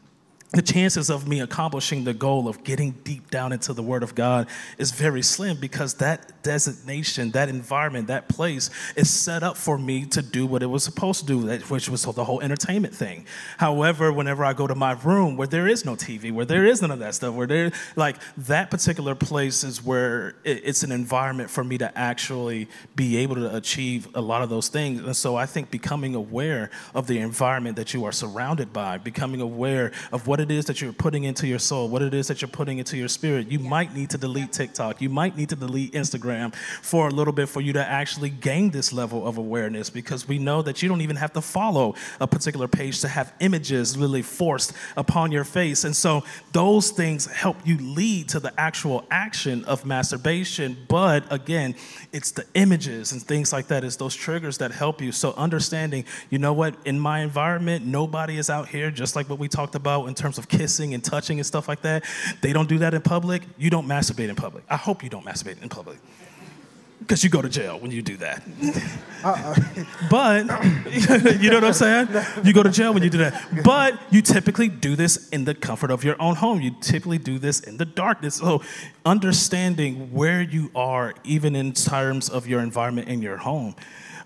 [0.54, 4.16] the chances of me accomplishing the goal of getting deep down into the Word of
[4.16, 9.78] God is very slim because that designation, that environment, that place is set up for
[9.78, 13.26] me to do what it was supposed to do, which was the whole entertainment thing.
[13.60, 16.82] However, whenever I go to my room where there is no TV, where there is
[16.82, 21.50] none of that stuff, where there, like that particular place is where it's an environment
[21.50, 25.00] for me to actually be able to achieve a lot of those things.
[25.00, 29.40] And so I think becoming aware of the environment that you are surrounded by, becoming
[29.40, 32.42] aware of what it is that you're putting into your soul, what it is that
[32.42, 35.02] you're putting into your spirit, you might need to delete TikTok.
[35.02, 38.72] You might need to delete Instagram for a little bit for you to actually gain
[38.72, 42.28] this level of awareness because we know that you don't even have to follow a
[42.28, 45.84] particular page to have images really forced upon your face.
[45.84, 50.78] And so those things help you lead to the actual action of masturbation.
[50.88, 51.76] But again,
[52.12, 55.12] it's the images and things like that, it's those triggers that help you.
[55.12, 59.40] So understanding, you know what, in my environment, nobody is out here, just like what
[59.40, 62.04] we talked about in terms of kissing and touching and stuff like that.
[62.42, 63.44] They don't do that in public.
[63.58, 64.64] You don't masturbate in public.
[64.70, 65.98] I hope you don't masturbate in public
[67.02, 68.44] because you go to jail when you do that.
[69.24, 69.56] Uh-uh.
[70.10, 70.46] but
[71.42, 72.08] you know what I'm saying?
[72.44, 73.64] You go to jail when you do that.
[73.64, 76.60] But you typically do this in the comfort of your own home.
[76.60, 78.36] You typically do this in the darkness.
[78.36, 78.64] So
[79.06, 83.76] understanding where you are, even in terms of your environment in your home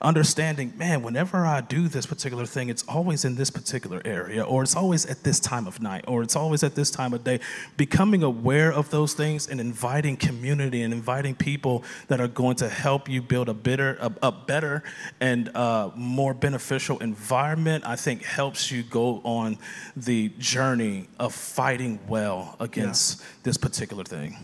[0.05, 4.63] understanding, man, whenever I do this particular thing, it's always in this particular area, or
[4.63, 7.39] it's always at this time of night, or it's always at this time of day.
[7.75, 12.69] Becoming aware of those things and inviting community and inviting people that are going to
[12.69, 14.83] help you build a better, a, a better
[15.19, 19.57] and uh, more beneficial environment, I think helps you go on
[19.97, 23.25] the journey of fighting well against yeah.
[23.43, 24.37] this particular thing.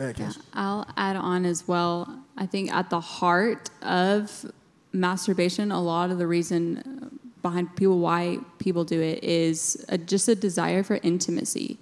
[0.00, 2.18] Yeah, I'll add on as well.
[2.36, 4.50] I think at the heart of
[4.92, 9.98] masturbation, a lot of the reason uh, behind people why people do it is a,
[9.98, 11.78] just a desire for intimacy.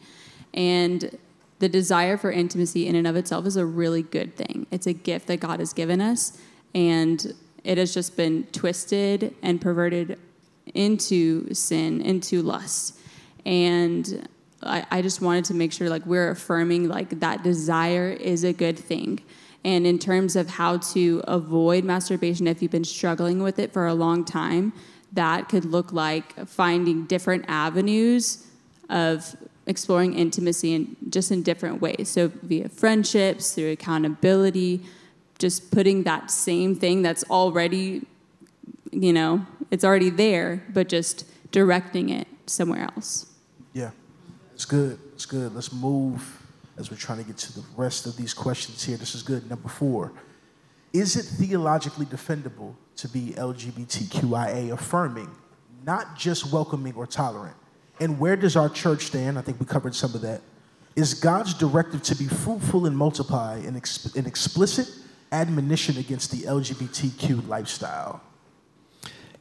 [0.54, 1.18] And
[1.58, 4.66] the desire for intimacy in and of itself is a really good thing.
[4.70, 6.38] It's a gift that God has given us,
[6.74, 10.18] and it has just been twisted and perverted
[10.74, 12.96] into sin, into lust.
[13.44, 14.26] And
[14.62, 18.52] I, I just wanted to make sure like we're affirming like that desire is a
[18.52, 19.20] good thing
[19.64, 23.86] and in terms of how to avoid masturbation, if you've been struggling with it for
[23.86, 24.72] a long time,
[25.12, 28.46] that could look like finding different avenues
[28.88, 32.08] of exploring intimacy in just in different ways.
[32.08, 34.80] So via friendships, through accountability,
[35.38, 38.06] just putting that same thing that's already,
[38.90, 43.26] you know, it's already there, but just directing it somewhere else.
[43.72, 43.90] Yeah,
[44.54, 44.98] it's good.
[45.14, 45.54] It's good.
[45.54, 46.40] Let's move
[46.80, 48.96] as we're trying to get to the rest of these questions here.
[48.96, 49.48] This is good.
[49.48, 50.12] Number four
[50.92, 55.30] Is it theologically defendable to be LGBTQIA affirming,
[55.86, 57.56] not just welcoming or tolerant?
[58.00, 59.38] And where does our church stand?
[59.38, 60.40] I think we covered some of that.
[60.96, 64.88] Is God's directive to be fruitful and multiply an, ex- an explicit
[65.30, 68.22] admonition against the LGBTQ lifestyle?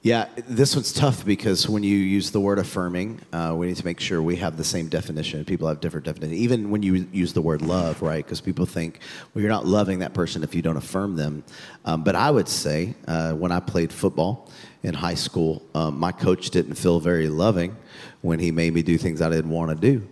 [0.02, 3.84] Yeah, this one's tough because when you use the word affirming, uh, we need to
[3.84, 5.44] make sure we have the same definition.
[5.44, 6.40] People have different definitions.
[6.40, 8.24] Even when you use the word love, right?
[8.24, 9.02] Because people think,
[9.34, 11.44] well, you're not loving that person if you don't affirm them.
[11.84, 14.50] Um, but I would say, uh, when I played football
[14.84, 17.76] in high school, um, my coach didn't feel very loving
[18.22, 20.08] when he made me do things I didn't want to do.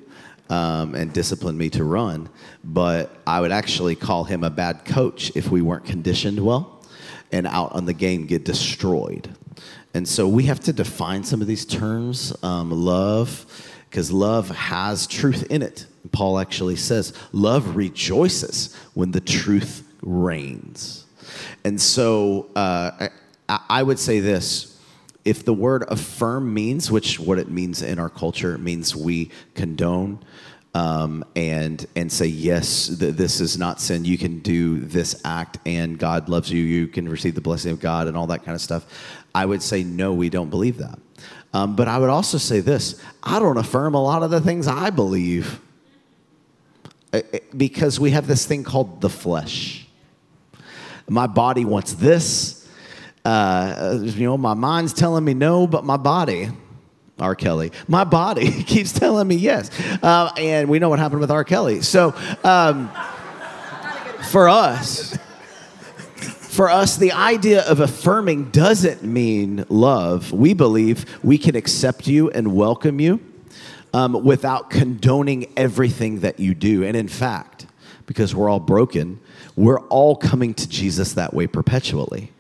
[0.50, 2.30] Um, and disciplined me to run,
[2.63, 6.86] but I would actually call him a bad coach if we weren't conditioned well
[7.34, 9.36] and out on the game get destroyed.
[9.93, 12.36] And so we have to define some of these terms.
[12.43, 13.45] Um, love,
[13.89, 15.86] because love has truth in it.
[16.12, 21.06] Paul actually says, love rejoices when the truth reigns.
[21.63, 23.10] And so uh,
[23.50, 24.80] I, I would say this
[25.26, 30.19] if the word affirm means, which what it means in our culture, means we condone
[30.74, 34.06] um, and and say yes, th- this is not sin.
[34.06, 36.62] You can do this act, and God loves you.
[36.62, 38.86] You can receive the blessing of God, and all that kind of stuff.
[39.34, 41.00] I would say, no, we don't believe that.
[41.54, 44.68] Um, but I would also say this I don't affirm a lot of the things
[44.68, 45.60] I believe
[47.56, 49.88] because we have this thing called the flesh.
[51.10, 52.68] My body wants this.
[53.24, 56.50] Uh, you know, my mind's telling me no, but my body,
[57.20, 57.36] R.
[57.36, 59.70] Kelly, my body keeps telling me yes.
[60.04, 61.44] Uh, and we know what happened with R.
[61.44, 61.82] Kelly.
[61.82, 62.92] So um,
[64.30, 65.18] for us,
[66.58, 70.32] for us, the idea of affirming doesn't mean love.
[70.32, 73.20] We believe we can accept you and welcome you
[73.94, 76.84] um, without condoning everything that you do.
[76.84, 77.68] And in fact,
[78.06, 79.20] because we're all broken,
[79.56, 82.32] we're all coming to Jesus that way perpetually.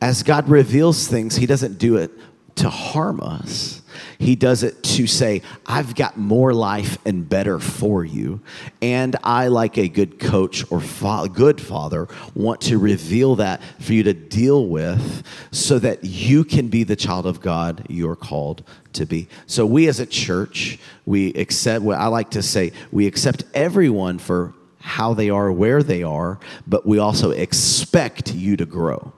[0.00, 2.10] As God reveals things, He doesn't do it
[2.56, 3.79] to harm us.
[4.20, 8.42] He does it to say, I've got more life and better for you.
[8.82, 13.94] And I, like a good coach or fa- good father, want to reveal that for
[13.94, 18.62] you to deal with so that you can be the child of God you're called
[18.92, 19.26] to be.
[19.46, 24.18] So, we as a church, we accept, what I like to say, we accept everyone
[24.18, 29.14] for how they are, where they are, but we also expect you to grow.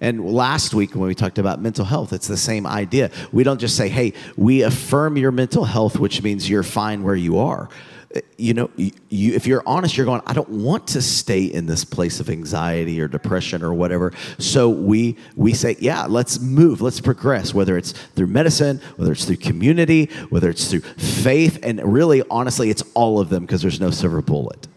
[0.00, 3.10] And last week, when we talked about mental health, it's the same idea.
[3.32, 7.16] We don't just say, hey, we affirm your mental health, which means you're fine where
[7.16, 7.68] you are.
[8.14, 8.92] Uh, you know, you,
[9.34, 13.00] if you're honest, you're going, I don't want to stay in this place of anxiety
[13.00, 14.12] or depression or whatever.
[14.38, 19.24] So we we say, yeah, let's move, let's progress, whether it's through medicine, whether it's
[19.24, 23.80] through community, whether it's through faith, and really, honestly, it's all of them because there's
[23.80, 24.68] no silver bullet.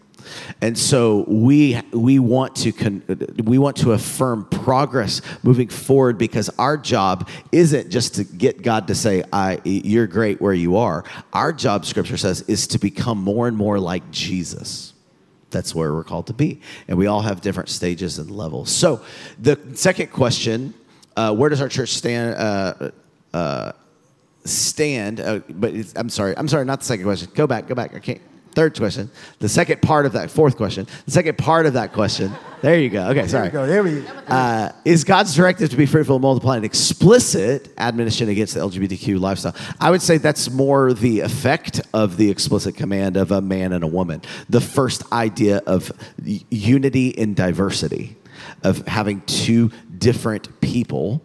[0.60, 3.02] And so we we want to con,
[3.44, 8.88] we want to affirm progress moving forward because our job isn't just to get God
[8.88, 11.04] to say I you're great where you are.
[11.32, 14.94] Our job scripture says is to become more and more like Jesus.
[15.50, 16.60] That's where we're called to be.
[16.88, 18.70] And we all have different stages and levels.
[18.70, 19.02] So
[19.38, 20.74] the second question,
[21.16, 22.90] uh, where does our church stand uh,
[23.32, 23.72] uh,
[24.44, 26.36] stand uh, but I'm sorry.
[26.36, 27.30] I'm sorry, not the second question.
[27.34, 27.94] Go back, go back.
[27.94, 28.20] I can't
[28.58, 29.08] third question.
[29.38, 30.88] The second part of that fourth question.
[31.04, 32.32] The second part of that question.
[32.60, 33.06] There you go.
[33.10, 33.50] Okay, sorry.
[33.50, 33.66] There we go.
[33.68, 34.08] There we go.
[34.26, 39.20] Uh, is God's directive to be fruitful and multiply an explicit admonition against the LGBTQ
[39.20, 39.54] lifestyle?
[39.80, 43.84] I would say that's more the effect of the explicit command of a man and
[43.84, 44.22] a woman.
[44.50, 45.92] The first idea of
[46.50, 48.16] unity in diversity,
[48.64, 51.22] of having two different people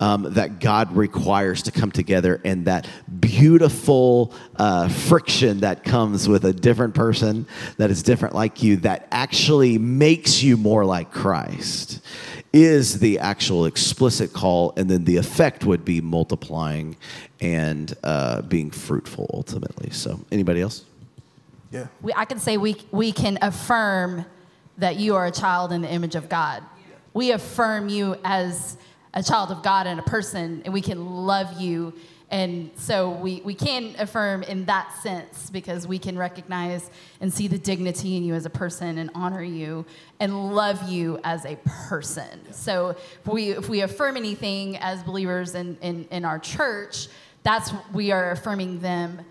[0.00, 2.86] um, that God requires to come together, and that
[3.20, 7.46] beautiful uh, friction that comes with a different person
[7.78, 12.00] that is different like you, that actually makes you more like Christ,
[12.52, 16.96] is the actual explicit call, and then the effect would be multiplying
[17.40, 19.90] and uh, being fruitful ultimately.
[19.90, 20.84] So, anybody else?
[21.70, 21.86] Yeah.
[22.00, 24.24] We, I can say we, we can affirm
[24.78, 26.62] that you are a child in the image of God.
[27.16, 28.76] We affirm you as
[29.14, 31.94] a child of God and a person, and we can love you.
[32.30, 36.90] And so we, we can affirm in that sense because we can recognize
[37.22, 39.86] and see the dignity in you as a person and honor you
[40.20, 41.56] and love you as a
[41.88, 42.52] person.
[42.52, 47.08] So if we, if we affirm anything as believers in, in, in our church,
[47.44, 49.24] that's we are affirming them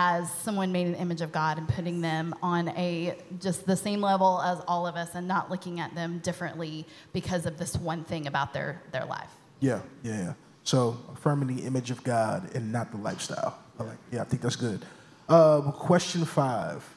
[0.00, 4.00] as someone made an image of God and putting them on a just the same
[4.00, 8.04] level as all of us and not looking at them differently because of this one
[8.04, 9.32] thing about their their life.
[9.58, 10.32] Yeah, yeah, yeah.
[10.62, 13.58] So affirming the image of God and not the lifestyle.
[13.80, 14.86] I like, yeah, I think that's good.
[15.28, 16.88] Uh, question five.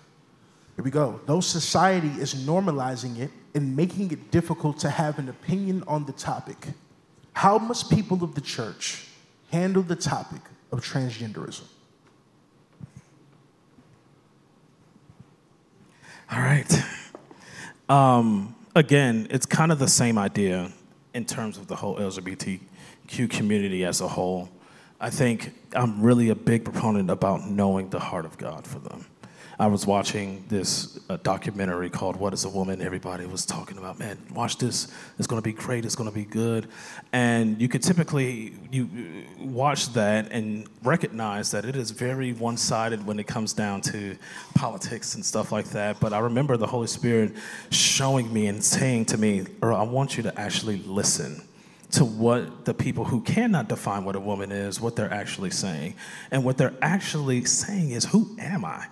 [0.75, 1.19] Here we go.
[1.25, 6.13] Though society is normalizing it and making it difficult to have an opinion on the
[6.13, 6.67] topic,
[7.33, 9.07] how must people of the church
[9.51, 10.41] handle the topic
[10.71, 11.65] of transgenderism?
[16.31, 16.83] All right.
[17.89, 20.71] Um, again, it's kind of the same idea
[21.13, 24.49] in terms of the whole LGBTQ community as a whole.
[25.01, 29.07] I think I'm really a big proponent about knowing the heart of God for them.
[29.61, 32.81] I was watching this uh, documentary called What is a Woman?
[32.81, 34.91] Everybody was talking about, man, watch this.
[35.19, 35.85] It's going to be great.
[35.85, 36.67] It's going to be good.
[37.13, 38.89] And you could typically you
[39.39, 44.17] watch that and recognize that it is very one-sided when it comes down to
[44.55, 45.99] politics and stuff like that.
[45.99, 47.33] But I remember the Holy Spirit
[47.69, 51.39] showing me and saying to me, Earl, I want you to actually listen
[51.91, 55.93] to what the people who cannot define what a woman is, what they're actually saying.
[56.31, 58.87] And what they're actually saying is, who am I?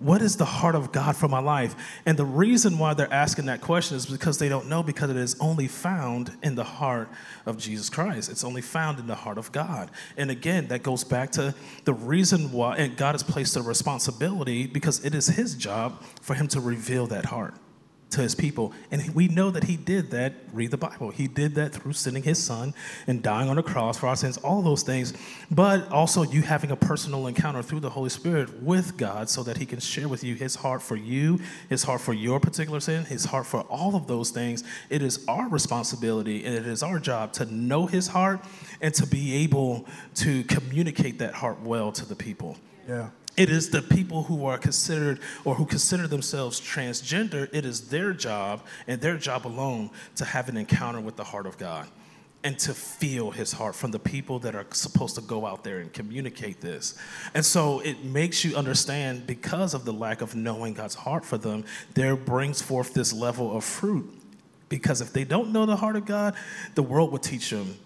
[0.00, 1.74] What is the heart of God for my life?
[2.04, 5.16] And the reason why they're asking that question is because they don't know, because it
[5.16, 7.08] is only found in the heart
[7.44, 8.30] of Jesus Christ.
[8.30, 9.90] It's only found in the heart of God.
[10.16, 14.66] And again, that goes back to the reason why, and God has placed a responsibility
[14.66, 17.54] because it is His job for Him to reveal that heart
[18.10, 18.72] to his people.
[18.90, 21.10] And we know that he did that, read the Bible.
[21.10, 22.72] He did that through sending his son
[23.06, 25.12] and dying on the cross for our sins, all those things.
[25.50, 29.56] But also you having a personal encounter through the Holy Spirit with God so that
[29.58, 33.04] he can share with you his heart for you, his heart for your particular sin,
[33.04, 34.62] his heart for all of those things.
[34.88, 38.40] It is our responsibility and it is our job to know his heart
[38.80, 39.86] and to be able
[40.16, 42.56] to communicate that heart well to the people.
[42.88, 43.10] Yeah.
[43.36, 48.12] It is the people who are considered or who consider themselves transgender, it is their
[48.12, 51.86] job and their job alone to have an encounter with the heart of God
[52.44, 55.78] and to feel his heart from the people that are supposed to go out there
[55.78, 56.96] and communicate this.
[57.34, 61.36] And so it makes you understand because of the lack of knowing God's heart for
[61.36, 61.64] them,
[61.94, 64.08] there brings forth this level of fruit.
[64.68, 66.34] Because if they don't know the heart of God,
[66.74, 67.76] the world will teach them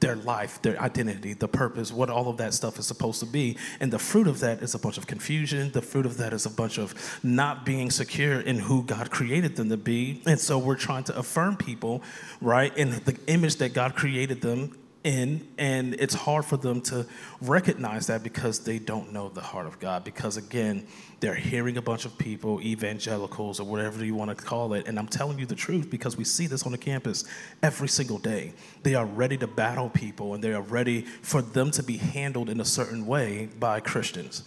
[0.00, 3.56] their life, their identity, the purpose, what all of that stuff is supposed to be.
[3.78, 5.70] And the fruit of that is a bunch of confusion.
[5.72, 9.56] The fruit of that is a bunch of not being secure in who God created
[9.56, 10.22] them to be.
[10.26, 12.02] And so we're trying to affirm people,
[12.40, 17.06] right, in the image that God created them in and it's hard for them to
[17.40, 20.86] recognize that because they don't know the heart of god because again
[21.20, 24.98] they're hearing a bunch of people evangelicals or whatever you want to call it and
[24.98, 27.24] i'm telling you the truth because we see this on the campus
[27.62, 31.70] every single day they are ready to battle people and they are ready for them
[31.70, 34.44] to be handled in a certain way by christians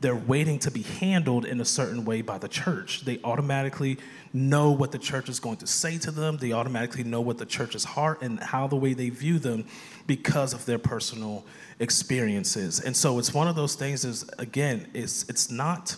[0.00, 3.04] they're waiting to be handled in a certain way by the church.
[3.04, 3.98] They automatically
[4.32, 6.36] know what the church is going to say to them.
[6.36, 9.64] They automatically know what the church's heart and how the way they view them
[10.06, 11.44] because of their personal
[11.80, 12.80] experiences.
[12.80, 15.96] And so it's one of those things is again, it's it's not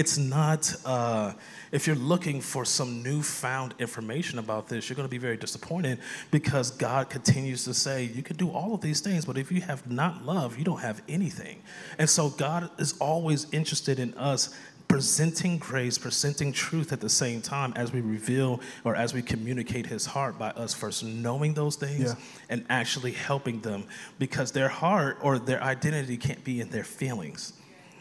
[0.00, 1.34] it's not uh,
[1.72, 5.98] if you're looking for some newfound information about this you're going to be very disappointed
[6.30, 9.60] because god continues to say you can do all of these things but if you
[9.60, 11.62] have not love you don't have anything
[11.98, 14.56] and so god is always interested in us
[14.90, 19.86] presenting grace presenting truth at the same time as we reveal or as we communicate
[19.86, 22.14] his heart by us first knowing those things Yeah.
[22.48, 23.84] and actually helping them
[24.18, 27.52] because their heart or their identity can't be in their feelings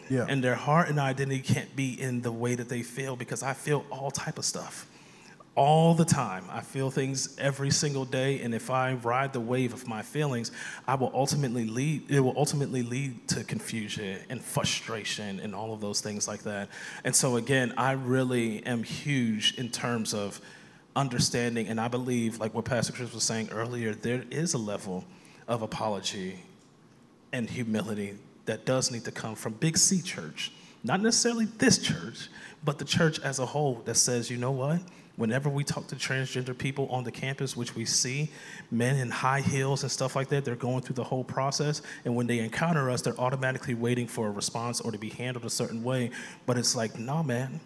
[0.09, 0.25] Yeah.
[0.27, 3.53] and their heart and identity can't be in the way that they feel because i
[3.53, 4.87] feel all type of stuff
[5.55, 9.73] all the time i feel things every single day and if i ride the wave
[9.73, 10.51] of my feelings
[10.87, 15.81] i will ultimately lead it will ultimately lead to confusion and frustration and all of
[15.81, 16.69] those things like that
[17.03, 20.39] and so again i really am huge in terms of
[20.95, 25.03] understanding and i believe like what pastor chris was saying earlier there is a level
[25.47, 26.39] of apology
[27.31, 30.51] and humility that does need to come from Big C Church.
[30.83, 32.29] Not necessarily this church,
[32.63, 34.79] but the church as a whole that says, you know what?
[35.19, 38.31] Whenever we talk to transgender people on the campus, which we see
[38.71, 41.81] men in high heels and stuff like that, they're going through the whole process.
[42.05, 45.43] And when they encounter us, they're automatically waiting for a response or to be handled
[45.43, 46.11] a certain way.
[46.45, 47.59] But it's like, no, man.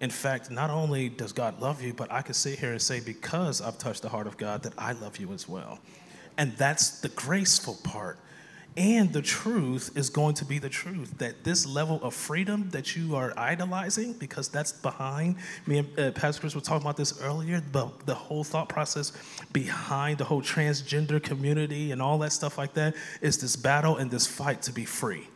[0.00, 3.00] In fact, not only does God love you, but I can sit here and say,
[3.00, 5.80] because I've touched the heart of God, that I love you as well.
[6.36, 8.20] And that's the graceful part.
[8.78, 12.94] And the truth is going to be the truth that this level of freedom that
[12.94, 15.34] you are idolizing, because that's behind
[15.66, 19.12] me and uh, Pastor Chris were talking about this earlier, but the whole thought process
[19.52, 24.12] behind the whole transgender community and all that stuff like that is this battle and
[24.12, 25.26] this fight to be free.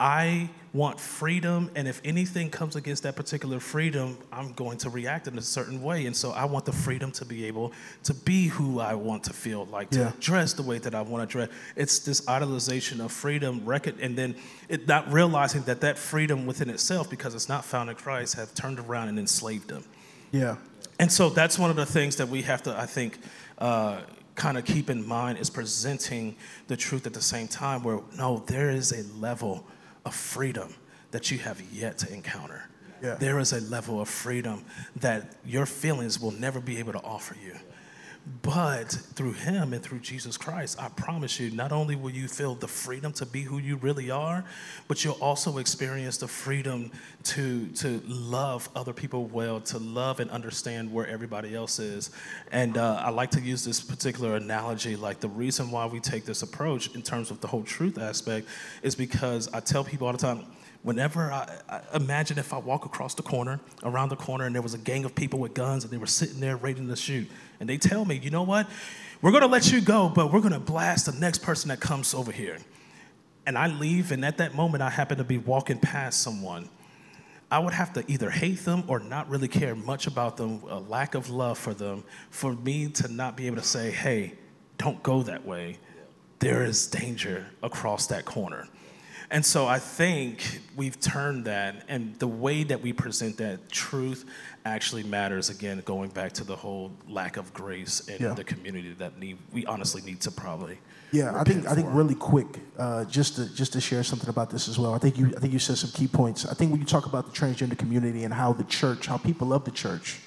[0.00, 5.28] I want freedom, and if anything comes against that particular freedom, I'm going to react
[5.28, 6.06] in a certain way.
[6.06, 7.72] And so I want the freedom to be able
[8.04, 10.12] to be who I want to feel like, to Yeah.
[10.18, 11.50] dress the way that I want to dress.
[11.76, 14.36] It's this idolization of freedom, record, and then
[14.68, 18.54] it not realizing that that freedom within itself, because it's not found in Christ, have
[18.54, 19.84] turned around and enslaved them.
[20.30, 20.56] Yeah.
[20.98, 23.18] And so that's one of the things that we have to, I think,
[23.58, 24.00] uh,
[24.36, 26.36] kind of keep in mind is presenting
[26.68, 29.66] the truth at the same time where, no, there is a level
[30.10, 30.74] of freedom
[31.12, 32.68] that you have yet to encounter.
[33.00, 33.14] Yeah.
[33.14, 34.64] There is a level of freedom
[34.96, 37.54] that your feelings will never be able to offer you.
[38.42, 42.54] But through Him and through Jesus Christ, I promise you, not only will you feel
[42.54, 44.44] the freedom to be who you really are,
[44.88, 46.90] but you'll also experience the freedom
[47.24, 52.10] to, to love other people well, to love and understand where everybody else is.
[52.52, 56.24] And uh, I like to use this particular analogy like the reason why we take
[56.24, 58.46] this approach in terms of the whole truth aspect
[58.82, 60.44] is because I tell people all the time,
[60.82, 64.62] Whenever I, I imagine if I walk across the corner, around the corner, and there
[64.62, 67.28] was a gang of people with guns and they were sitting there ready to shoot,
[67.60, 68.68] and they tell me, you know what,
[69.22, 72.32] we're gonna let you go, but we're gonna blast the next person that comes over
[72.32, 72.58] here.
[73.46, 76.68] And I leave, and at that moment, I happen to be walking past someone.
[77.50, 80.78] I would have to either hate them or not really care much about them, a
[80.78, 84.34] lack of love for them, for me to not be able to say, hey,
[84.78, 85.78] don't go that way.
[86.38, 88.68] There is danger across that corner.
[89.32, 94.24] And so I think we've turned that, and the way that we present that truth
[94.64, 95.50] actually matters.
[95.50, 98.34] Again, going back to the whole lack of grace in Yeah.
[98.34, 100.78] the community that need, we honestly need to probably.
[101.12, 104.50] Yeah, I think I think really quick, uh, just to just to share something about
[104.50, 104.94] this as well.
[104.94, 106.44] I think you I think you said some key points.
[106.44, 109.52] I think when you talk about the transgender community and how the church, how people
[109.52, 110.18] of the church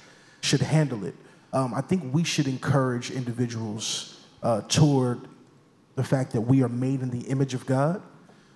[0.41, 1.15] should handle it,
[1.51, 5.27] um, I think we should encourage individuals uh, toward
[5.95, 8.01] the fact that we are made in the image of God,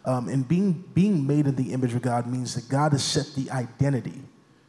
[0.07, 3.27] um, and being being made in the image of God means that God has set
[3.35, 4.21] the identity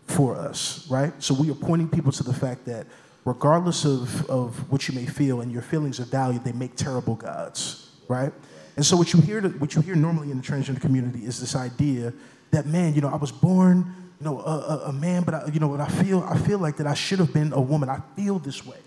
[0.07, 1.13] for us, right?
[1.23, 2.87] So we are pointing people to the fact that
[3.25, 7.15] regardless of, of what you may feel and your feelings of value, they make terrible
[7.15, 8.33] gods, right?
[8.75, 11.55] And so what you hear what you hear normally in the transgender community is this
[11.55, 12.13] idea
[12.51, 15.47] that man, you know, I was born, you know, a, a, a man, but I,
[15.53, 17.89] you know, what I feel I feel like that I should have been a woman.
[17.89, 18.79] I feel this way,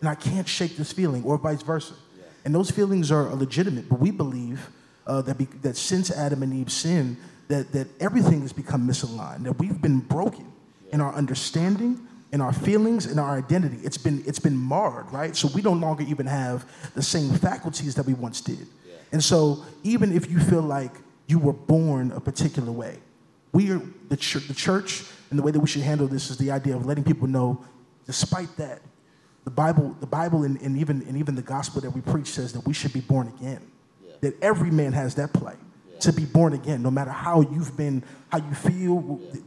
[0.00, 1.94] and I can't shake this feeling, or vice versa.
[2.44, 4.68] And those feelings are legitimate, but we believe
[5.06, 7.16] uh, that, be, that since Adam and Eve sinned,
[7.48, 10.50] that, that everything has become misaligned, that we've been broken
[10.92, 13.78] in our understanding in our feelings in our identity.
[13.84, 15.36] It's been it's been marred, right?
[15.36, 18.66] So we no longer even have the same faculties that we once did.
[19.12, 20.90] And so even if you feel like
[21.28, 22.98] you were born a particular way,
[23.52, 26.36] we are the, ch- the church and the way that we should handle this is
[26.36, 27.64] the idea of letting people know,
[28.04, 28.82] despite that,
[29.44, 32.52] the Bible, the Bible and, and even and even the gospel that we preach says
[32.52, 33.60] that we should be born again.
[34.24, 35.54] That every man has that play
[36.00, 38.96] to be born again, no matter how you've been, how you feel,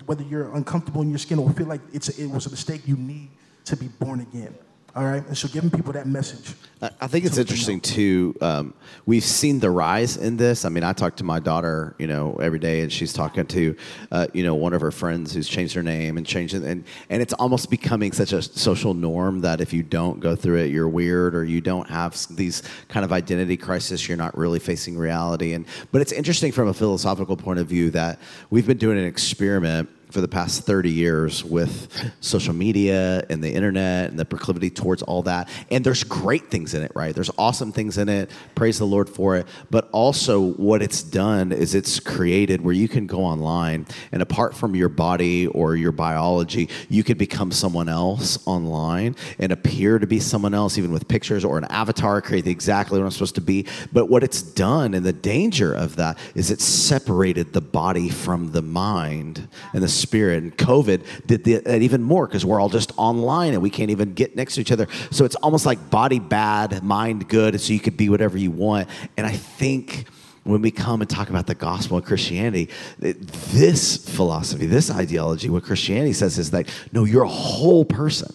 [0.05, 2.87] whether you're uncomfortable in your skin or feel like it's a, it was a mistake,
[2.87, 3.29] you need
[3.65, 4.55] to be born again.
[4.97, 6.55] All right, and so giving people that message.
[6.81, 8.35] I- think it's interesting too.
[8.41, 8.73] Um,
[9.05, 10.65] we've seen the rise in this.
[10.65, 13.75] I mean, I talk to my daughter, you know, every day, and she's talking to,
[14.11, 16.83] uh, you know, one of her friends who's changed her name and changed it, and
[17.11, 20.71] and it's almost becoming such a social norm that if you don't go through it,
[20.71, 24.97] you're weird, or you don't have these kind of identity crisis, you're not really facing
[24.97, 25.53] reality.
[25.53, 28.17] And but it's interesting from a philosophical point of view that
[28.49, 33.53] we've been doing an experiment for the past 30 years with social media and the
[33.53, 35.49] internet and the proclivity towards all that.
[35.69, 37.13] And there's great things in it, right?
[37.13, 38.31] There's awesome things in it.
[38.55, 39.47] Praise the Lord for it.
[39.69, 44.55] But also, what it's done is it's created where you can go online and apart
[44.55, 50.07] from your body or your biology, you could become someone else online and appear to
[50.07, 53.41] be someone else, even with pictures or an avatar, create exactly what I'm supposed to
[53.41, 53.65] be.
[53.91, 58.51] But what it's done and the danger of that is it's separated the body from
[58.51, 60.43] the mind and the spirit.
[60.43, 64.13] And COVID did that even more because we're all just online and we can't even
[64.13, 64.87] get next to each other.
[65.11, 68.87] So it's almost like body bad, mind good, so you could be whatever you want.
[69.17, 70.05] And I think
[70.43, 72.69] when we come and talk about the gospel and Christianity,
[72.99, 78.33] this philosophy, this ideology, what Christianity says is that no, you're a whole person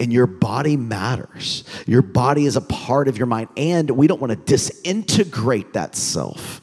[0.00, 1.64] and your body matters.
[1.86, 5.96] Your body is a part of your mind, and we don't want to disintegrate that
[5.96, 6.60] self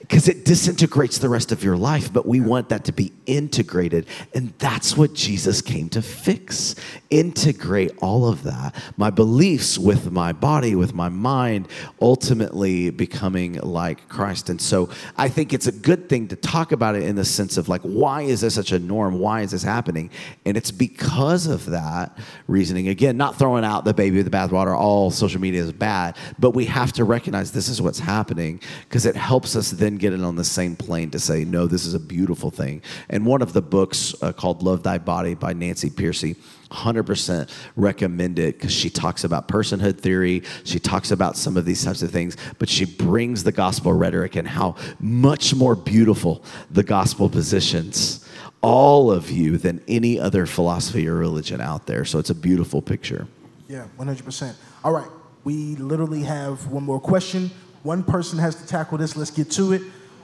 [0.00, 4.06] because it disintegrates the rest of your life, but we want that to be integrated.
[4.34, 6.74] And that's what Jesus came to fix
[7.10, 11.68] integrate all of that my beliefs with my body, with my mind,
[12.00, 14.48] ultimately becoming like Christ.
[14.48, 17.56] And so I think it's a good thing to talk about it in the sense
[17.56, 19.18] of like, why is this such a norm?
[19.18, 20.10] Why is this happening?
[20.44, 22.16] And it's because of that
[22.60, 22.88] reasoning.
[22.88, 26.50] Again, not throwing out the baby with the bathwater, all social media is bad, but
[26.50, 30.20] we have to recognize this is what's happening because it helps us then get it
[30.20, 32.82] on the same plane to say, no, this is a beautiful thing.
[33.08, 36.36] And one of the books uh, called Love Thy Body by Nancy Pearcey,
[36.70, 40.42] 100% recommend it because she talks about personhood theory.
[40.64, 44.36] She talks about some of these types of things, but she brings the gospel rhetoric
[44.36, 48.26] and how much more beautiful the gospel positions
[48.62, 52.04] all of you than any other philosophy or religion out there.
[52.04, 53.26] So it's a beautiful picture.
[53.68, 54.54] Yeah, 100%.
[54.84, 55.08] All right,
[55.44, 57.50] we literally have one more question.
[57.82, 59.16] One person has to tackle this.
[59.16, 59.82] Let's get to it.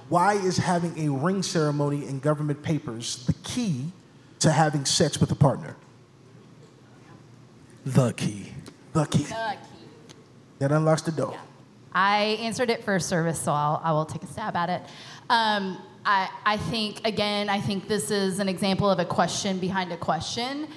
[0.08, 3.92] Why is having a ring ceremony in government papers the key
[4.40, 5.76] to having sex with a partner?
[7.84, 8.52] The key.
[8.92, 9.24] The key.
[9.24, 10.14] The key.
[10.58, 11.38] That unlocks the door.
[11.92, 14.82] I answered it first service, so I'll, I will take a stab at it.
[15.30, 19.92] Um, I, I think, again, I think this is an example of a question behind
[19.92, 20.68] a question.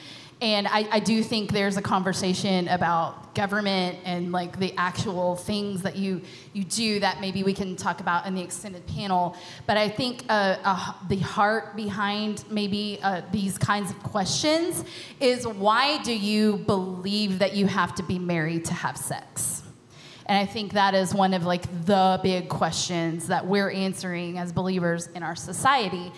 [0.42, 5.82] And I, I do think there's a conversation about government and like the actual things
[5.84, 6.22] that you,
[6.54, 9.36] you do that maybe we can talk about in the extended panel.
[9.68, 14.84] But I think uh, uh, the heart behind maybe uh, these kinds of questions
[15.20, 19.59] is why do you believe that you have to be married to have sex?
[20.30, 24.52] And I think that is one of like the big questions that we're answering as
[24.52, 26.12] believers in our society.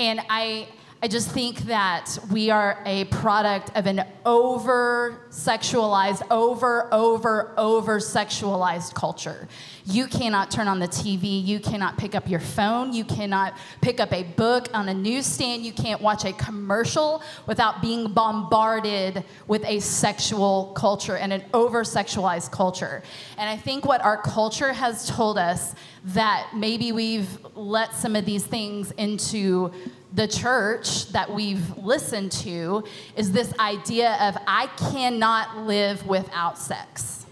[0.00, 0.66] And I
[1.04, 7.98] I just think that we are a product of an over sexualized, over, over, over
[7.98, 9.48] sexualized culture.
[9.84, 11.44] You cannot turn on the TV.
[11.44, 12.92] You cannot pick up your phone.
[12.92, 15.64] You cannot pick up a book on a newsstand.
[15.64, 21.82] You can't watch a commercial without being bombarded with a sexual culture and an over
[21.82, 23.02] sexualized culture.
[23.38, 25.74] And I think what our culture has told us
[26.04, 29.72] that maybe we've let some of these things into
[30.14, 32.84] the church that we've listened to
[33.16, 37.26] is this idea of I cannot live without sex.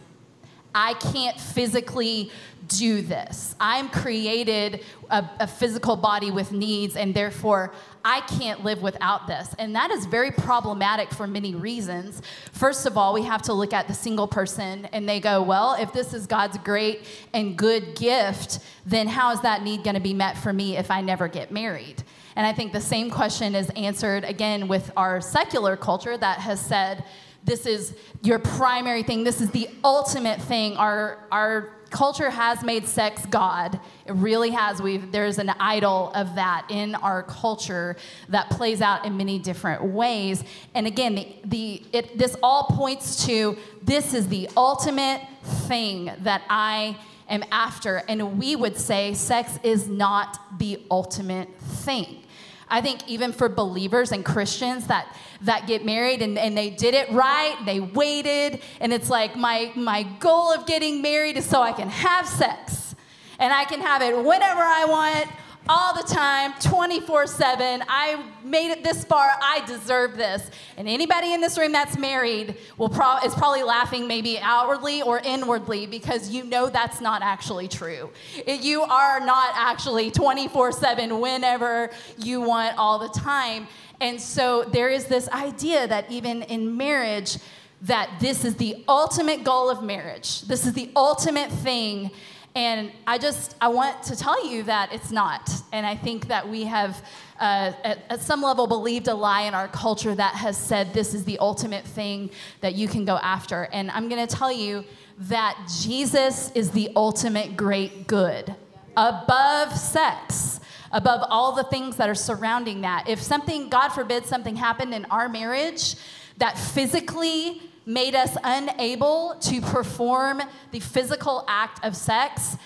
[0.75, 2.31] I can't physically
[2.71, 3.55] do this.
[3.59, 9.55] I'm created a, a, physical body with needs, and therefore I can't live without this.
[9.59, 12.23] And that is very problematic for many reasons.
[12.53, 15.75] First of all, we have to look at the single person and they go, well,
[15.75, 17.05] if this is God's great
[17.35, 20.91] and good gift, then how is that need going to be met for me if
[20.91, 22.03] I never get married?
[22.37, 26.61] And I think the same question is answered again with our secular culture that has
[26.61, 27.05] said,
[27.45, 29.25] this is your primary thing.
[29.25, 30.77] This is the ultimate thing.
[30.77, 33.79] Our, our culture has made sex God.
[34.07, 34.81] It really has.
[34.81, 37.97] we there's an idol of that in our culture
[38.29, 40.45] that plays out in many different ways.
[40.75, 46.43] And again, the, the it, this all points to this is the ultimate thing that
[46.49, 46.97] I
[47.29, 48.03] am after.
[48.09, 52.23] And we would say sex is not the ultimate thing.
[52.69, 55.13] I think even for believers and Christians that
[55.43, 59.73] that get married and, and they did it right, they waited, and it's like my
[59.75, 62.95] my goal of getting married is so I can have sex.
[63.39, 65.31] And I can have it whenever I want,
[65.69, 67.83] all the time, 24 7.
[67.89, 69.31] I made it this far.
[69.41, 70.51] I deserve this.
[70.77, 75.21] And anybody in this room that's married will pro- is probably laughing maybe outwardly or
[75.21, 78.11] inwardly because you know that's not actually true.
[78.47, 83.69] It, you are not actually 24 7 whenever you want all the time.
[84.01, 87.39] And so there is this idea that even in marriage,
[87.83, 90.43] that this is the ultimate goal of marriage.
[90.43, 92.11] This is the ultimate thing
[92.55, 95.51] and I just, I want to tell you that it's not.
[95.73, 97.01] And I think that we have,
[97.39, 101.15] uh, at, at, some level, believed a lie in our culture that has said this
[101.15, 102.31] is the ultimate thing
[102.61, 103.69] that you can go after.
[103.73, 104.85] And I'm going to tell you
[105.19, 108.55] that Jesus is the ultimate great good
[108.97, 110.59] above sex.
[110.93, 113.09] Above all the things that are surrounding that.
[113.09, 115.95] If something, God forbid, something happened in our marriage
[116.39, 122.57] that physically made us unable to perform the physical act of sex,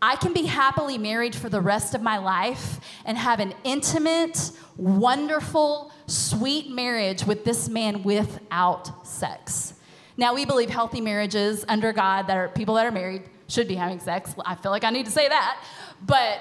[0.00, 4.52] I can be happily married for the rest of my life and have an intimate,
[4.76, 9.74] wonderful, sweet marriage with this man without sex.
[10.16, 13.74] Now, we believe healthy marriages under God that are people that are married should be
[13.74, 14.34] having sex.
[14.44, 15.64] I feel like I need to say that.
[16.04, 16.40] But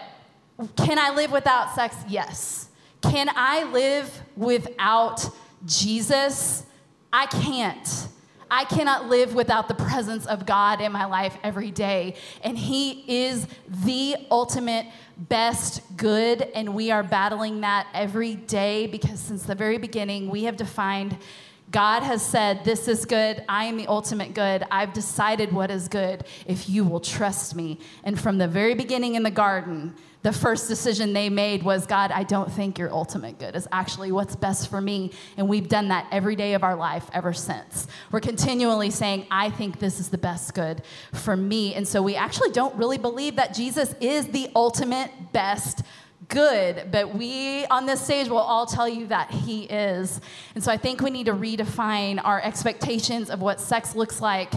[0.76, 1.96] can I live without sex?
[2.08, 2.70] Yes.
[3.02, 5.30] Can I live without
[5.66, 6.66] Jesus?
[7.14, 8.08] I can't.
[8.50, 12.16] I cannot live without the presence of God in my life every day.
[12.44, 14.88] And He is the ultimate
[15.18, 16.42] best good.
[16.42, 21.18] And we are battling that every day because since the very beginning, we have defined
[21.70, 23.44] God has said, This is good.
[23.50, 24.64] I am the ultimate good.
[24.72, 27.80] I've decided what is good if you will trust me.
[28.04, 29.94] And from the very beginning in the garden,
[30.24, 34.12] the first decision they made was God, I don't think your ultimate good is actually
[34.12, 35.12] what's best for me.
[35.38, 37.88] And we've done that every day of our life ever since.
[38.12, 40.82] We're continually saying, I think this is the best good
[41.14, 41.76] for me.
[41.76, 45.84] And so we actually don't really believe that Jesus is the ultimate best
[46.30, 50.22] good, but we on this stage will all tell you that he is.
[50.56, 54.54] And so I think we need to redefine our expectations of what sex looks like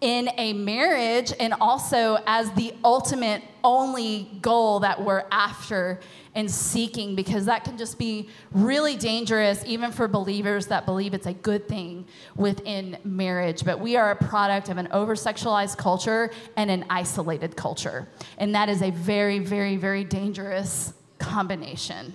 [0.00, 5.98] in a marriage and also as the ultimate only goal that we're after
[6.36, 11.26] and seeking because that can just be really dangerous even for believers that believe it's
[11.26, 12.06] a good thing
[12.36, 17.56] within marriage but we are a product of an over sexualized culture and an isolated
[17.56, 22.12] culture and that is a very very very dangerous combination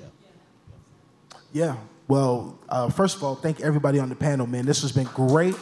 [1.52, 1.76] yeah
[2.08, 5.56] well uh, first of all thank everybody on the panel man this has been great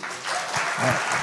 [0.78, 1.22] uh,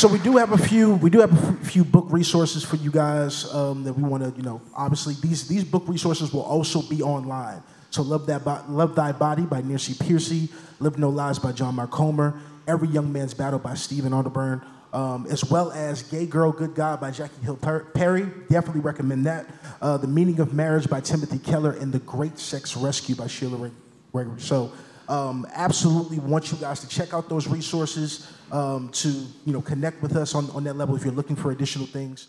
[0.00, 0.94] So we do have a few.
[0.94, 4.32] We do have a few book resources for you guys um, that we want to,
[4.34, 4.62] you know.
[4.74, 7.62] Obviously, these these book resources will also be online.
[7.90, 10.48] So love that, Bo- love thy body by Nancy Pearcey,
[10.78, 15.26] Live No Lies by John Mark Comer, Every Young Man's Battle by Stephen Arterburn, um,
[15.30, 18.26] as well as Gay Girl, Good God by Jackie Hill Perry.
[18.48, 19.46] Definitely recommend that.
[19.80, 23.70] Uh, the Meaning of Marriage by Timothy Keller and The Great Sex Rescue by Sheila
[24.12, 24.40] Gregory.
[24.40, 24.72] So
[25.08, 30.02] um, absolutely want you guys to check out those resources um, to you know connect
[30.02, 32.28] with us on, on that level if you're looking for additional things.